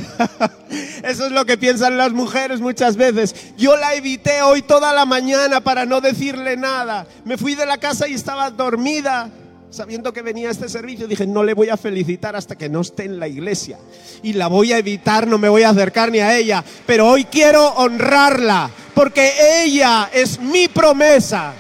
[1.03, 3.35] Eso es lo que piensan las mujeres muchas veces.
[3.59, 7.09] Yo la evité hoy toda la mañana para no decirle nada.
[7.25, 9.31] Me fui de la casa y estaba dormida
[9.73, 13.05] sabiendo que venía este servicio, dije, no le voy a felicitar hasta que no esté
[13.05, 13.79] en la iglesia.
[14.23, 16.63] Y la voy a evitar, no me voy a acercar ni a ella.
[16.87, 19.33] Pero hoy quiero honrarla, porque
[19.65, 21.55] ella es mi promesa.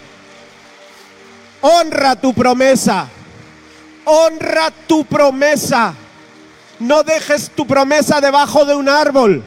[1.62, 3.08] Honra tu promesa.
[4.04, 5.94] Honra tu promesa.
[6.80, 9.42] No dejes tu promesa debajo de un árbol.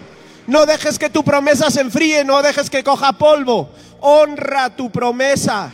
[0.48, 3.70] No dejes que tu promesa se enfríe, no dejes que coja polvo.
[4.00, 5.72] Honra tu promesa.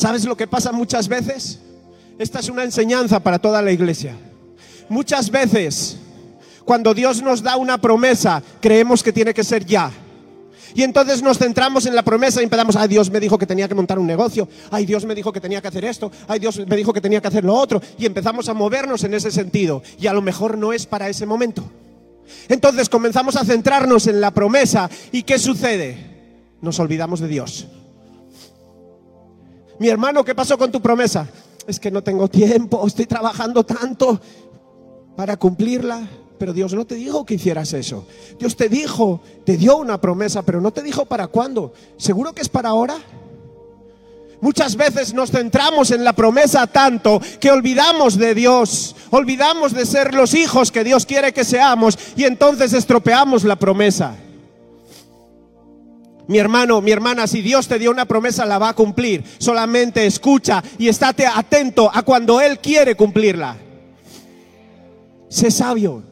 [0.00, 1.58] ¿Sabes lo que pasa muchas veces?
[2.18, 4.16] Esta es una enseñanza para toda la iglesia.
[4.88, 5.98] Muchas veces,
[6.64, 9.90] cuando Dios nos da una promesa, creemos que tiene que ser ya.
[10.74, 13.68] Y entonces nos centramos en la promesa y empezamos, ay Dios me dijo que tenía
[13.68, 16.66] que montar un negocio, ay Dios me dijo que tenía que hacer esto, ay Dios
[16.66, 19.82] me dijo que tenía que hacer lo otro, y empezamos a movernos en ese sentido.
[19.98, 21.62] Y a lo mejor no es para ese momento.
[22.48, 26.56] Entonces comenzamos a centrarnos en la promesa y ¿qué sucede?
[26.62, 27.66] Nos olvidamos de Dios.
[29.80, 31.26] Mi hermano, ¿qué pasó con tu promesa?
[31.66, 34.20] Es que no tengo tiempo, estoy trabajando tanto
[35.16, 36.06] para cumplirla.
[36.38, 38.06] Pero Dios no te dijo que hicieras eso.
[38.38, 41.72] Dios te dijo, te dio una promesa, pero no te dijo para cuándo.
[41.96, 42.98] ¿Seguro que es para ahora?
[44.42, 50.12] Muchas veces nos centramos en la promesa tanto que olvidamos de Dios, olvidamos de ser
[50.12, 54.14] los hijos que Dios quiere que seamos y entonces estropeamos la promesa.
[56.30, 59.22] Mi hermano, mi hermana, si Dios te dio una promesa, la va a cumplir.
[59.38, 63.56] Solamente escucha y estate atento a cuando Él quiere cumplirla.
[65.28, 66.02] Sé sabio.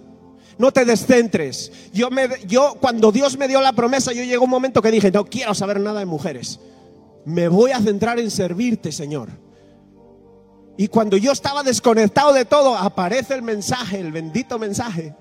[0.59, 1.73] No te descentres.
[1.93, 5.11] Yo, me, yo cuando Dios me dio la promesa, yo llegó un momento que dije,
[5.11, 6.61] no quiero saber nada de mujeres
[7.29, 9.29] me voy a centrar en servirte, Señor.
[10.79, 15.15] Y cuando yo estaba desconectado de todo, aparece el mensaje, el bendito mensaje.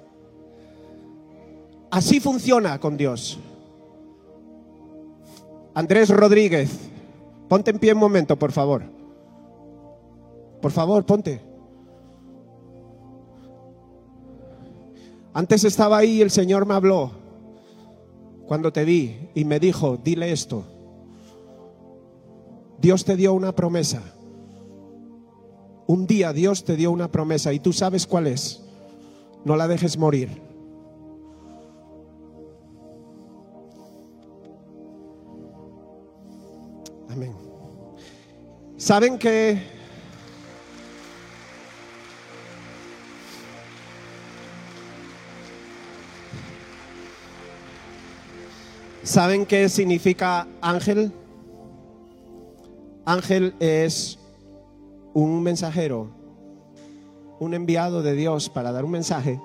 [1.91, 3.39] Así funciona con Dios.
[5.77, 6.71] Andrés Rodríguez,
[7.47, 8.81] ponte en pie un momento, por favor.
[10.59, 11.39] Por favor, ponte.
[15.35, 17.11] Antes estaba ahí, el Señor me habló
[18.47, 20.63] cuando te vi y me dijo, dile esto.
[22.79, 24.01] Dios te dio una promesa.
[25.85, 28.63] Un día Dios te dio una promesa y tú sabes cuál es.
[29.45, 30.46] No la dejes morir.
[38.77, 39.77] ¿Saben que
[49.03, 51.13] ¿Saben qué significa ángel?
[53.05, 54.19] Ángel es
[55.13, 56.09] un mensajero,
[57.39, 59.39] un enviado de Dios para dar un mensaje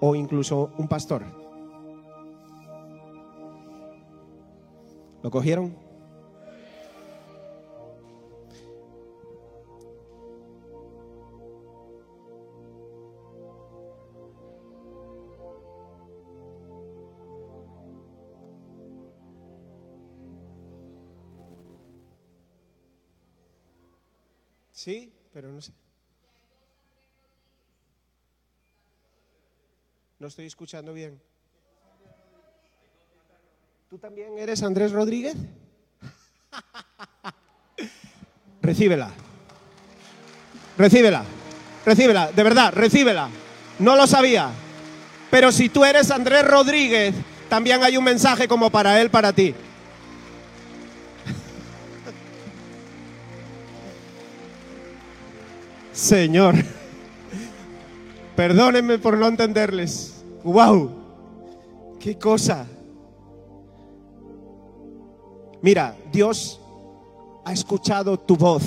[0.00, 1.22] o incluso un pastor.
[5.22, 5.87] ¿Lo cogieron?
[24.88, 25.70] Sí, pero no sé.
[30.18, 31.20] No estoy escuchando bien.
[33.90, 35.36] ¿Tú también eres Andrés Rodríguez?
[38.62, 39.10] recíbela.
[40.78, 41.22] Recíbela.
[41.84, 42.32] Recíbela.
[42.32, 43.28] De verdad, recíbela.
[43.80, 44.48] No lo sabía.
[45.30, 47.14] Pero si tú eres Andrés Rodríguez,
[47.50, 49.54] también hay un mensaje como para él, para ti.
[55.98, 56.54] Señor,
[58.36, 60.22] perdónenme por no entenderles.
[60.44, 60.90] ¡Wow!
[61.98, 62.68] ¡Qué cosa!
[65.60, 66.60] Mira, Dios
[67.44, 68.62] ha escuchado tu voz,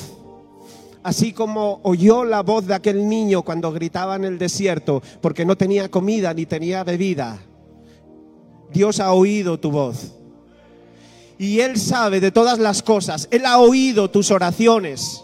[1.04, 5.56] así como oyó la voz de aquel niño cuando gritaba en el desierto porque no
[5.56, 7.40] tenía comida ni tenía bebida.
[8.74, 10.16] Dios ha oído tu voz.
[11.38, 13.30] Y Él sabe de todas las cosas.
[13.32, 15.24] Él ha oído tus oraciones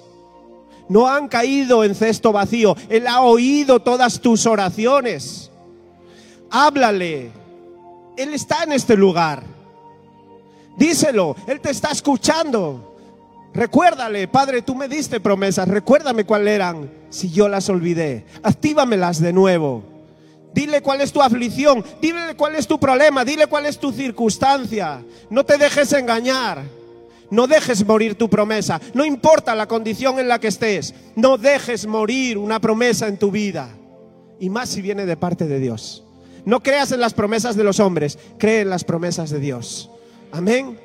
[0.90, 2.76] no han caído en cesto vacío.
[2.90, 5.52] Él ha oído todas tus oraciones.
[6.50, 7.32] Háblale.
[8.16, 9.44] Él está en este lugar.
[10.78, 12.96] Díselo, Él te está escuchando.
[13.54, 18.26] Recuérdale, Padre, tú me diste promesas, recuérdame cuáles eran, si yo las olvidé.
[18.44, 19.84] Actívamelas de nuevo.
[20.54, 25.04] Dile cuál es tu aflicción, dile cuál es tu problema, dile cuál es tu circunstancia.
[25.30, 26.64] No te dejes engañar.
[27.30, 28.80] No dejes morir tu promesa.
[28.94, 30.94] No importa la condición en la que estés.
[31.16, 33.70] No dejes morir una promesa en tu vida.
[34.40, 36.06] Y más si viene de parte de Dios.
[36.46, 38.18] No creas en las promesas de los hombres.
[38.38, 39.90] Cree en las promesas de Dios.
[40.32, 40.80] Amén.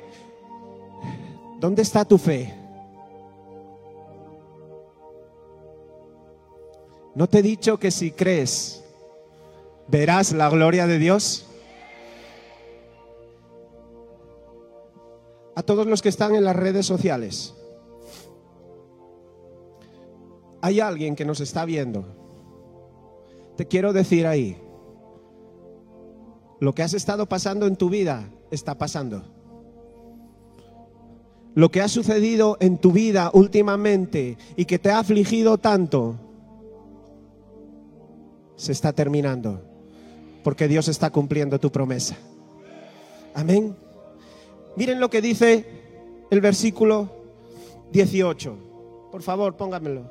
[1.59, 2.53] ¿Dónde está tu fe?
[7.15, 8.83] ¿No te he dicho que si crees,
[9.87, 11.45] verás la gloria de Dios?
[15.55, 17.53] A todos los que están en las redes sociales.
[20.61, 22.05] Hay alguien que nos está viendo.
[23.57, 24.57] Te quiero decir ahí,
[26.59, 29.23] lo que has estado pasando en tu vida está pasando.
[31.55, 36.15] Lo que ha sucedido en tu vida últimamente y que te ha afligido tanto,
[38.55, 39.61] se está terminando.
[40.43, 42.15] Porque Dios está cumpliendo tu promesa.
[43.35, 43.75] Amén.
[44.75, 45.65] Miren lo que dice
[46.29, 47.09] el versículo
[47.91, 48.57] 18.
[49.11, 50.09] Por favor, póngamelo.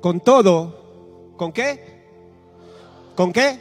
[0.00, 2.04] Con todo, ¿con qué?
[3.14, 3.58] ¿Con qué?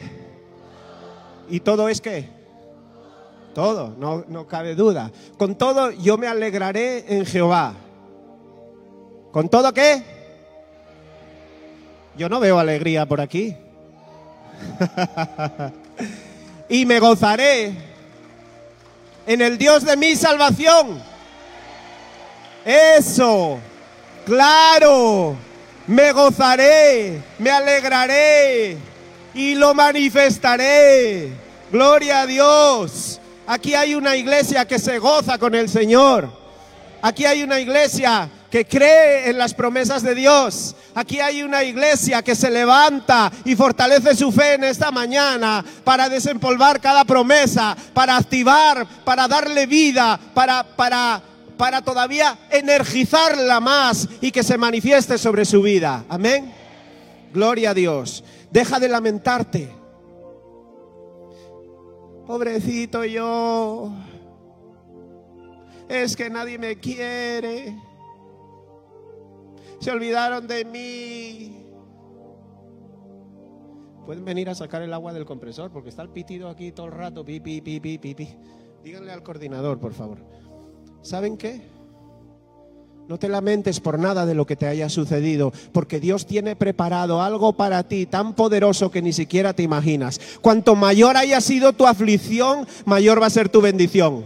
[1.49, 2.29] ¿Y todo es qué?
[3.53, 5.11] Todo, no, no cabe duda.
[5.37, 7.75] Con todo, yo me alegraré en Jehová.
[9.31, 10.03] ¿Con todo qué?
[12.17, 13.55] Yo no veo alegría por aquí.
[16.69, 17.73] y me gozaré
[19.25, 21.01] en el Dios de mi salvación.
[22.65, 23.59] Eso,
[24.25, 25.35] claro,
[25.87, 28.77] me gozaré, me alegraré
[29.33, 31.29] y lo manifestaré.
[31.71, 33.19] Gloria a Dios.
[33.45, 36.29] Aquí hay una iglesia que se goza con el Señor.
[37.01, 40.75] Aquí hay una iglesia que cree en las promesas de Dios.
[40.93, 46.07] Aquí hay una iglesia que se levanta y fortalece su fe en esta mañana para
[46.07, 51.19] desempolvar cada promesa, para activar, para darle vida, para, para,
[51.57, 56.05] para todavía energizarla más y que se manifieste sobre su vida.
[56.07, 56.53] Amén.
[57.33, 58.23] Gloria a Dios.
[58.51, 59.71] Deja de lamentarte.
[62.27, 63.91] Pobrecito yo.
[65.89, 67.92] Es que nadie me quiere.
[69.83, 71.65] Se olvidaron de mí.
[74.05, 76.93] Pueden venir a sacar el agua del compresor porque está el pitido aquí todo el
[76.93, 77.25] rato.
[77.25, 78.29] Pi, pi, pi, pi, pi.
[78.81, 80.19] Díganle al coordinador, por favor.
[81.01, 81.63] ¿Saben qué?
[83.09, 87.21] No te lamentes por nada de lo que te haya sucedido, porque Dios tiene preparado
[87.21, 90.17] algo para ti tan poderoso que ni siquiera te imaginas.
[90.39, 94.23] Cuanto mayor haya sido tu aflicción, mayor va a ser tu bendición.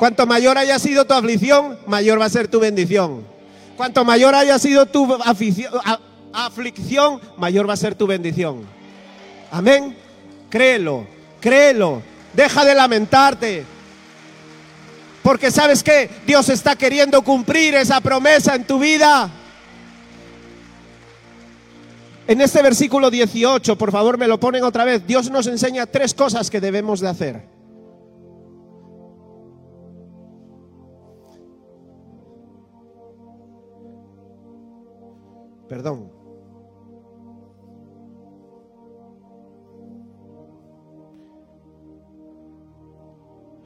[0.00, 3.37] Cuanto mayor haya sido tu aflicción, mayor va a ser tu bendición.
[3.78, 5.06] Cuanto mayor haya sido tu
[6.34, 8.64] aflicción, mayor va a ser tu bendición.
[9.52, 9.96] Amén.
[10.50, 11.06] Créelo,
[11.40, 12.02] créelo.
[12.32, 13.64] Deja de lamentarte.
[15.22, 19.30] Porque sabes que Dios está queriendo cumplir esa promesa en tu vida.
[22.26, 26.14] En este versículo 18, por favor me lo ponen otra vez, Dios nos enseña tres
[26.14, 27.57] cosas que debemos de hacer.
[35.68, 36.10] Perdón.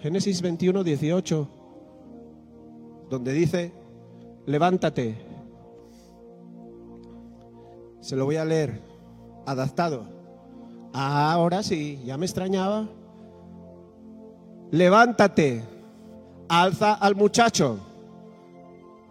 [0.01, 1.49] Génesis 21, 18,
[3.09, 3.73] donde dice,
[4.47, 5.17] levántate.
[8.01, 8.81] Se lo voy a leer,
[9.47, 10.05] adaptado.
[10.93, 12.89] Ahora sí, ya me extrañaba.
[14.73, 15.63] Levántate,
[16.49, 17.79] alza al muchacho,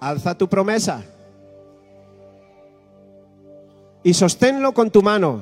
[0.02, 1.06] alza tu promesa
[4.04, 5.41] y sosténlo con tu mano,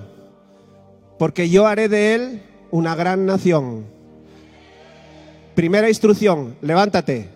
[1.17, 3.85] porque yo haré de él una gran nación
[5.59, 7.27] Primera instrucción, levántate.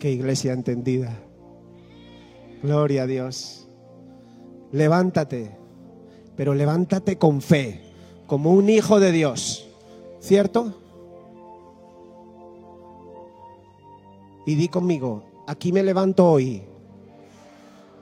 [0.00, 1.16] Qué iglesia entendida.
[2.60, 3.68] Gloria a Dios.
[4.72, 5.56] Levántate,
[6.34, 7.82] pero levántate con fe,
[8.26, 9.64] como un hijo de Dios.
[10.18, 10.74] ¿Cierto?
[14.44, 16.64] Y di conmigo, aquí me levanto hoy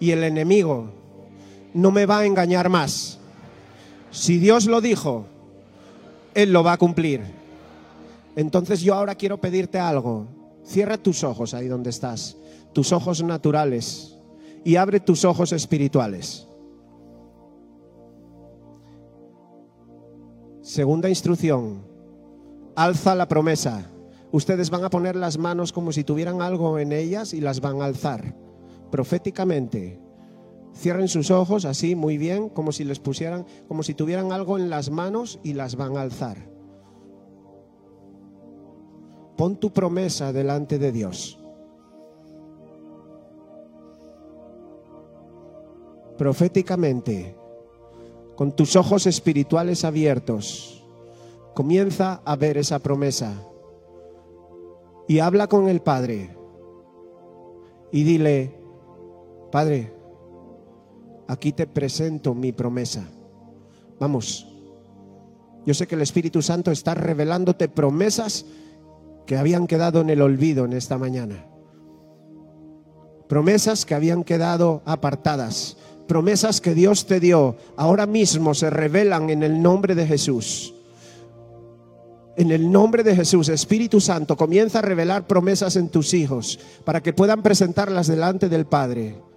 [0.03, 0.91] y el enemigo
[1.75, 3.21] no me va a engañar más.
[4.11, 5.27] Si Dios lo dijo,
[6.35, 7.21] él lo va a cumplir.
[8.35, 10.27] Entonces yo ahora quiero pedirte algo.
[10.67, 12.37] Cierra tus ojos ahí donde estás,
[12.73, 14.17] tus ojos naturales,
[14.65, 16.49] y abre tus ojos espirituales.
[20.63, 21.81] Segunda instrucción,
[22.75, 23.89] alza la promesa.
[24.33, 27.81] Ustedes van a poner las manos como si tuvieran algo en ellas y las van
[27.81, 28.35] a alzar
[28.93, 29.99] proféticamente.
[30.75, 34.71] Cierren sus ojos así, muy bien, como si les pusieran, como si tuvieran algo en
[34.71, 36.37] las manos y las van a alzar.
[39.37, 41.39] Pon tu promesa delante de Dios.
[46.19, 47.35] Proféticamente,
[48.37, 50.87] con tus ojos espirituales abiertos,
[51.55, 53.43] comienza a ver esa promesa
[55.09, 56.37] y habla con el Padre
[57.91, 58.62] y dile,
[59.53, 59.93] Padre,
[61.29, 63.05] aquí te presento mi promesa.
[64.01, 64.49] Vamos,
[65.67, 68.47] yo sé que el Espíritu Santo está revelándote promesas
[69.27, 71.45] que habían quedado en el olvido en esta mañana.
[73.29, 75.77] Promesas que habían quedado apartadas.
[76.09, 77.57] Promesas que Dios te dio.
[77.77, 80.75] Ahora mismo se revelan en el nombre de Jesús.
[82.39, 87.03] En el nombre de Jesús, Espíritu Santo, comienza a revelar promesas en tus hijos para
[87.03, 89.32] que puedan presentarlas delante del Padre.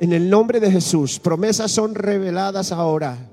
[0.00, 3.30] En el nombre de Jesús, promesas son reveladas ahora.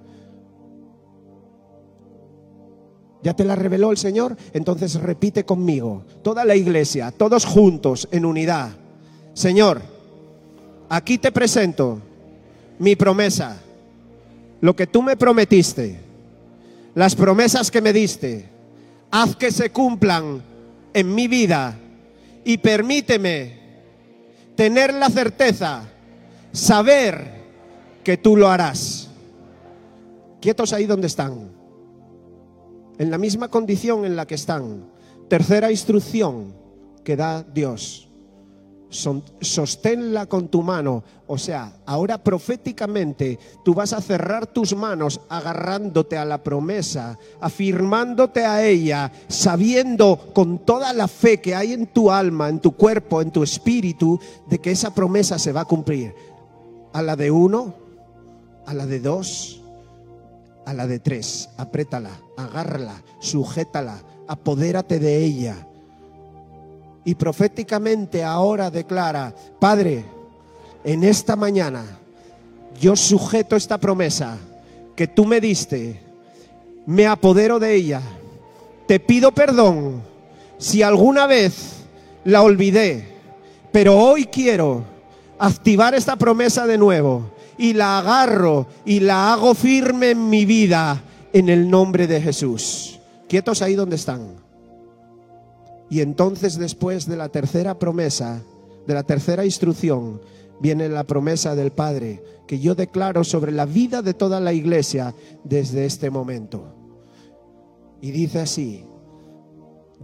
[3.24, 4.36] ¿Ya te la reveló el Señor?
[4.54, 8.72] Entonces repite conmigo, toda la iglesia, todos juntos en unidad.
[9.34, 9.82] Señor,
[10.90, 12.00] aquí te presento
[12.80, 13.62] mi promesa,
[14.60, 16.00] lo que tú me prometiste.
[16.94, 18.50] las promesas que me diste,
[19.12, 20.42] haz que se cumplan
[20.94, 21.78] en mi vida
[22.44, 23.60] y permíteme
[24.56, 25.84] tener la certeza,
[26.52, 27.42] saber
[28.04, 29.10] que tú lo harás.
[30.40, 31.52] Quietos ahí donde están,
[32.98, 34.90] en la misma condición en la que están.
[35.28, 36.54] Tercera instrucción
[37.04, 38.12] que da Dios
[38.92, 41.04] sosténla con tu mano.
[41.28, 48.46] O sea, ahora proféticamente tú vas a cerrar tus manos agarrándote a la promesa, afirmándote
[48.46, 53.22] a ella, sabiendo con toda la fe que hay en tu alma, en tu cuerpo,
[53.22, 56.14] en tu espíritu, de que esa promesa se va a cumplir.
[56.94, 57.74] A la de uno,
[58.66, 59.62] a la de dos,
[60.66, 61.50] a la de tres.
[61.58, 65.68] Apriétala, agárrala, sujétala, apodérate de ella
[67.04, 70.06] y proféticamente ahora declara, Padre,
[70.84, 71.84] en esta mañana
[72.80, 74.38] yo sujeto esta promesa
[74.96, 76.00] que tú me diste,
[76.86, 78.02] me apodero de ella,
[78.88, 80.02] te pido perdón
[80.58, 81.86] si alguna vez
[82.24, 83.08] la olvidé,
[83.72, 84.84] pero hoy quiero
[85.42, 91.02] activar esta promesa de nuevo y la agarro y la hago firme en mi vida
[91.34, 93.00] en el nombre de Jesús.
[93.28, 94.36] Quietos ahí donde están.
[95.90, 98.42] Y entonces después de la tercera promesa,
[98.86, 100.22] de la tercera instrucción,
[100.60, 105.16] viene la promesa del Padre que yo declaro sobre la vida de toda la iglesia
[105.44, 106.76] desde este momento.
[108.00, 108.86] Y dice así,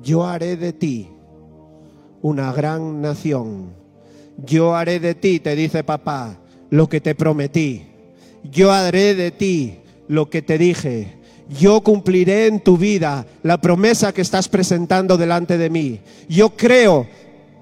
[0.01, 1.09] yo haré de ti
[2.21, 3.86] una gran nación.
[4.37, 6.37] Yo haré de ti, te dice papá,
[6.69, 7.87] lo que te prometí.
[8.43, 11.17] Yo haré de ti lo que te dije
[11.49, 16.01] yo cumpliré en tu vida la promesa que estás presentando delante de mí.
[16.27, 17.07] Yo creo,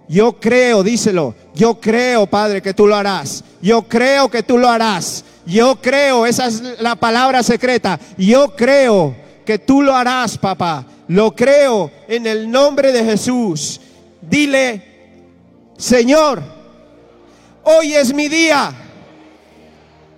[0.07, 3.43] yo creo, díselo, yo creo, Padre, que tú lo harás.
[3.61, 5.23] Yo creo que tú lo harás.
[5.45, 7.99] Yo creo, esa es la palabra secreta.
[8.17, 9.15] Yo creo
[9.45, 10.85] que tú lo harás, papá.
[11.07, 13.79] Lo creo en el nombre de Jesús.
[14.21, 14.81] Dile,
[15.77, 16.41] Señor,
[17.65, 18.73] hoy es mi día.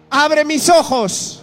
[0.09, 1.41] Abre mis ojos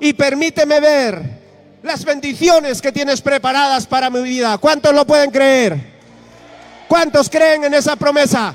[0.00, 1.38] y permíteme ver
[1.82, 4.58] las bendiciones que tienes preparadas para mi vida.
[4.58, 5.78] ¿Cuántos lo pueden creer?
[6.88, 8.54] ¿Cuántos creen en esa promesa?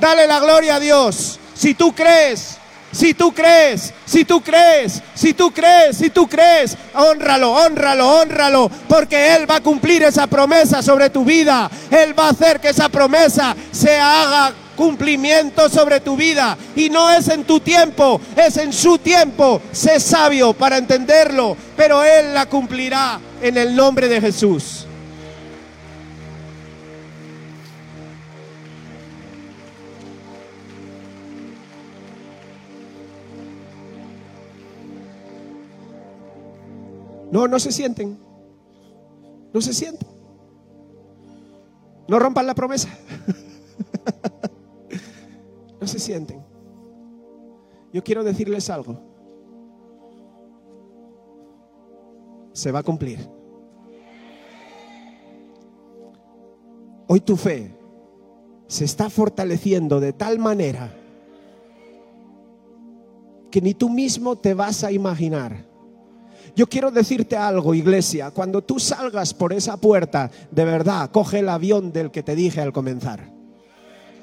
[0.00, 1.38] Dale la gloria a Dios.
[1.54, 2.56] Si tú crees,
[2.92, 8.70] si tú crees, si tú crees, si tú crees, si tú crees, honralo, honralo, honralo,
[8.88, 11.70] porque Él va a cumplir esa promesa sobre tu vida.
[11.90, 16.56] Él va a hacer que esa promesa se haga cumplimiento sobre tu vida.
[16.76, 19.60] Y no es en tu tiempo, es en su tiempo.
[19.72, 24.86] Sé sabio para entenderlo, pero Él la cumplirá en el nombre de Jesús.
[37.32, 38.18] No, no se sienten.
[39.52, 40.08] No se sienten.
[42.08, 42.88] No rompan la promesa.
[45.86, 46.44] se sienten.
[47.92, 49.00] Yo quiero decirles algo.
[52.52, 53.28] Se va a cumplir.
[57.08, 57.70] Hoy tu fe
[58.66, 60.92] se está fortaleciendo de tal manera
[63.50, 65.64] que ni tú mismo te vas a imaginar.
[66.56, 71.48] Yo quiero decirte algo, iglesia, cuando tú salgas por esa puerta, de verdad, coge el
[71.48, 73.36] avión del que te dije al comenzar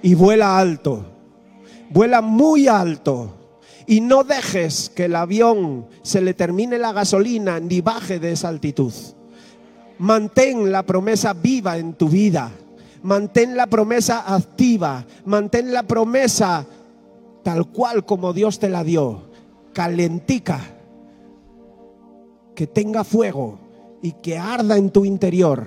[0.01, 1.12] y vuela alto
[1.94, 3.36] vuela muy alto
[3.86, 8.50] y no dejes que el avión se le termine la gasolina ni baje de esa
[8.50, 8.94] altitud.
[10.00, 12.52] Mantén la promesa viva en tu vida.
[13.04, 15.06] Mantén la promesa activa.
[15.26, 16.66] Mantén la promesa
[17.44, 19.30] tal cual como Dios te la dio.
[19.74, 20.60] Calentica.
[22.56, 23.60] Que tenga fuego
[24.02, 25.66] y que arda en tu interior.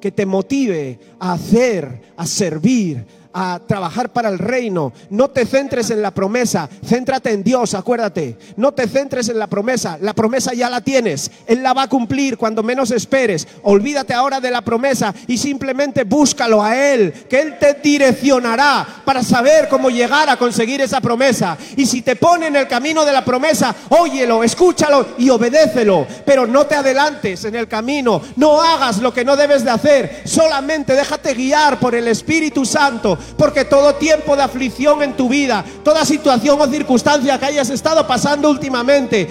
[0.00, 3.06] Que te motive a hacer, a servir,
[3.38, 4.94] a trabajar para el reino.
[5.10, 8.38] No te centres en la promesa, céntrate en Dios, acuérdate.
[8.56, 11.30] No te centres en la promesa, la promesa ya la tienes.
[11.46, 13.46] Él la va a cumplir cuando menos esperes.
[13.62, 19.22] Olvídate ahora de la promesa y simplemente búscalo a Él, que Él te direccionará para
[19.22, 21.58] saber cómo llegar a conseguir esa promesa.
[21.76, 26.06] Y si te pone en el camino de la promesa, óyelo, escúchalo y obedécelo.
[26.24, 30.22] Pero no te adelantes en el camino, no hagas lo que no debes de hacer,
[30.24, 35.64] solamente déjate guiar por el Espíritu Santo porque todo tiempo de aflicción en tu vida,
[35.84, 39.28] toda situación o circunstancia que hayas estado pasando últimamente,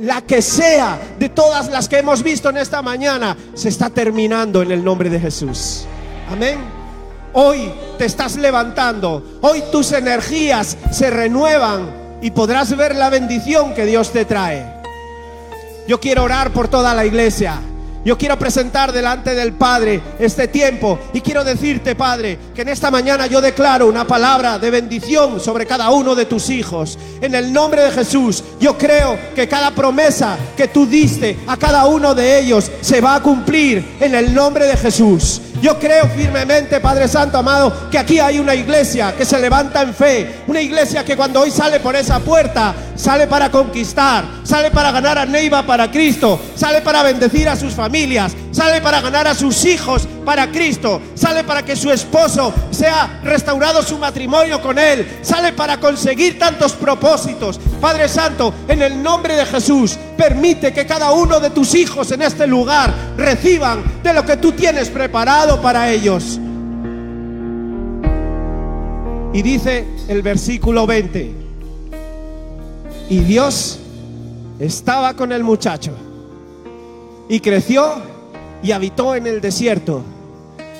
[0.00, 4.62] la que sea de todas las que hemos visto en esta mañana, se está terminando
[4.62, 5.84] en el nombre de Jesús.
[6.30, 6.58] Amén.
[7.32, 13.84] Hoy te estás levantando, hoy tus energías se renuevan y podrás ver la bendición que
[13.84, 14.64] Dios te trae.
[15.86, 17.60] Yo quiero orar por toda la iglesia.
[18.04, 22.90] Yo quiero presentar delante del Padre este tiempo y quiero decirte, Padre, que en esta
[22.90, 26.98] mañana yo declaro una palabra de bendición sobre cada uno de tus hijos.
[27.22, 31.86] En el nombre de Jesús, yo creo que cada promesa que tú diste a cada
[31.86, 35.40] uno de ellos se va a cumplir en el nombre de Jesús.
[35.62, 39.94] Yo creo firmemente, Padre Santo amado, que aquí hay una iglesia que se levanta en
[39.94, 44.90] fe, una iglesia que cuando hoy sale por esa puerta, sale para conquistar, sale para
[44.90, 47.93] ganar a Neiva para Cristo, sale para bendecir a sus familias,
[48.50, 53.84] sale para ganar a sus hijos para Cristo, sale para que su esposo sea restaurado
[53.84, 57.60] su matrimonio con él, sale para conseguir tantos propósitos.
[57.80, 62.22] Padre Santo, en el nombre de Jesús, permite que cada uno de tus hijos en
[62.22, 66.40] este lugar reciban de lo que tú tienes preparado para ellos.
[69.32, 71.32] Y dice el versículo 20,
[73.08, 73.78] y Dios
[74.58, 76.03] estaba con el muchacho
[77.28, 77.94] y creció
[78.62, 80.02] y habitó en el desierto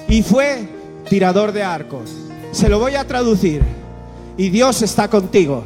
[0.09, 0.69] y fue
[1.09, 2.11] tirador de arcos.
[2.53, 3.63] Se lo voy a traducir.
[4.37, 5.65] Y Dios está contigo.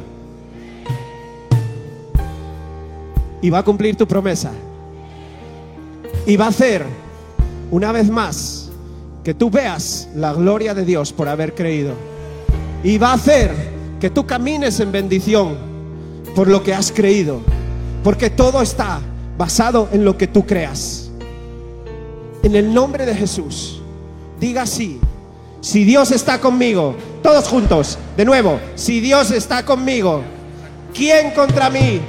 [3.41, 4.51] Y va a cumplir tu promesa.
[6.25, 6.85] Y va a hacer,
[7.71, 8.69] una vez más,
[9.23, 11.93] que tú veas la gloria de Dios por haber creído.
[12.83, 13.51] Y va a hacer
[13.99, 15.57] que tú camines en bendición
[16.35, 17.41] por lo que has creído.
[18.03, 19.01] Porque todo está
[19.39, 21.09] basado en lo que tú creas.
[22.43, 23.81] En el nombre de Jesús,
[24.37, 24.99] diga así.
[25.61, 30.23] Si Dios está conmigo, todos juntos, de nuevo, si Dios está conmigo,
[30.93, 32.01] ¿quién contra mí?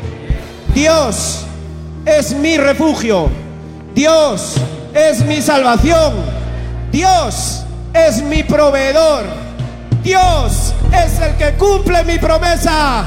[0.74, 1.44] Dios
[2.04, 3.28] es mi refugio.
[3.94, 4.56] Dios
[4.92, 6.14] es mi salvación.
[6.90, 7.62] Dios
[7.94, 9.22] es mi proveedor.
[10.02, 13.04] Dios es el que cumple mi promesa.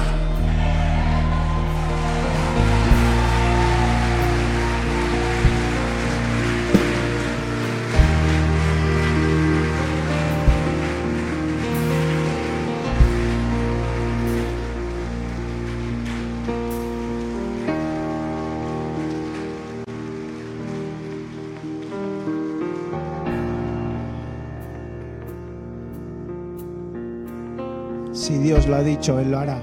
[28.23, 29.59] Si Dios lo ha dicho, Él lo hará.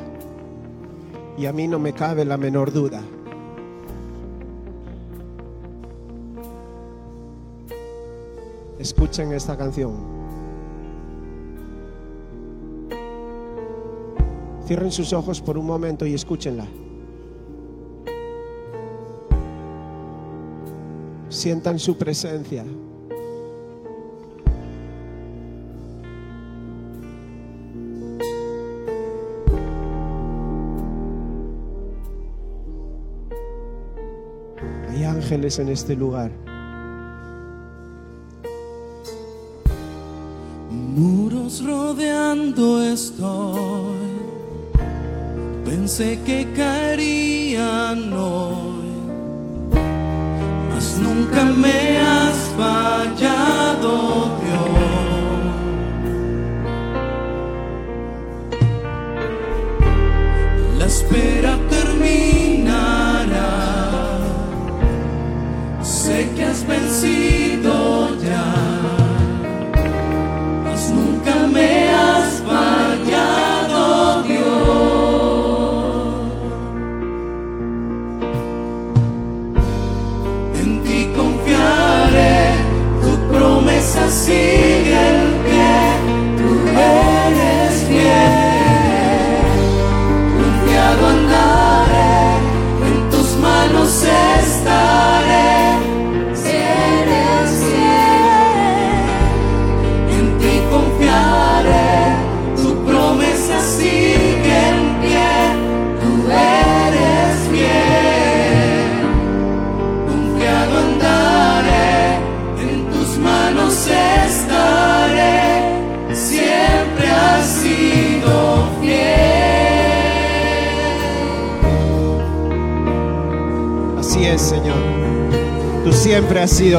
[1.39, 3.01] Y a mí no me cabe la menor duda.
[8.79, 9.95] Escuchen esta canción.
[14.67, 16.67] Cierren sus ojos por un momento y escúchenla.
[21.31, 22.67] Sientan su presencia.
[35.31, 36.33] Ángeles en este lugar.
[40.71, 44.11] Muros rodeando estoy.
[45.65, 48.91] Pensé que caerían hoy,
[50.69, 52.00] mas nunca me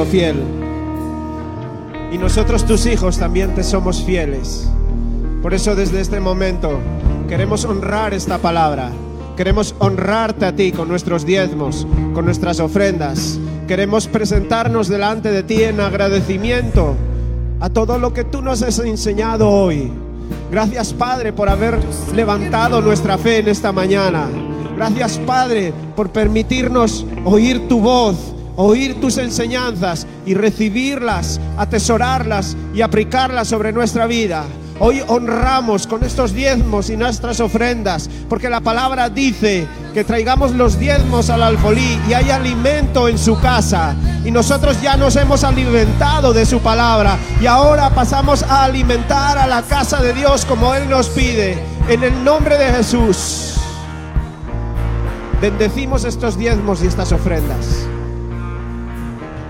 [0.05, 0.41] fiel.
[2.11, 4.69] Y nosotros tus hijos también te somos fieles.
[5.41, 6.79] Por eso desde este momento
[7.27, 8.91] queremos honrar esta palabra.
[9.37, 13.39] Queremos honrarte a ti con nuestros diezmos, con nuestras ofrendas.
[13.67, 16.95] Queremos presentarnos delante de ti en agradecimiento
[17.59, 19.91] a todo lo que tú nos has enseñado hoy.
[20.51, 21.79] Gracias Padre por haber
[22.13, 24.27] levantado nuestra fe en esta mañana.
[24.75, 28.30] Gracias Padre por permitirnos oír tu voz,
[28.61, 34.45] oír tus enseñanzas y recibirlas, atesorarlas y aplicarlas sobre nuestra vida.
[34.83, 40.79] Hoy honramos con estos diezmos y nuestras ofrendas, porque la palabra dice que traigamos los
[40.79, 43.95] diezmos al alfolí y hay alimento en su casa.
[44.25, 49.45] Y nosotros ya nos hemos alimentado de su palabra y ahora pasamos a alimentar a
[49.45, 51.59] la casa de Dios como Él nos pide.
[51.87, 53.57] En el nombre de Jesús,
[55.39, 57.85] bendecimos estos diezmos y estas ofrendas.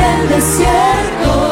[0.00, 1.49] el desierto.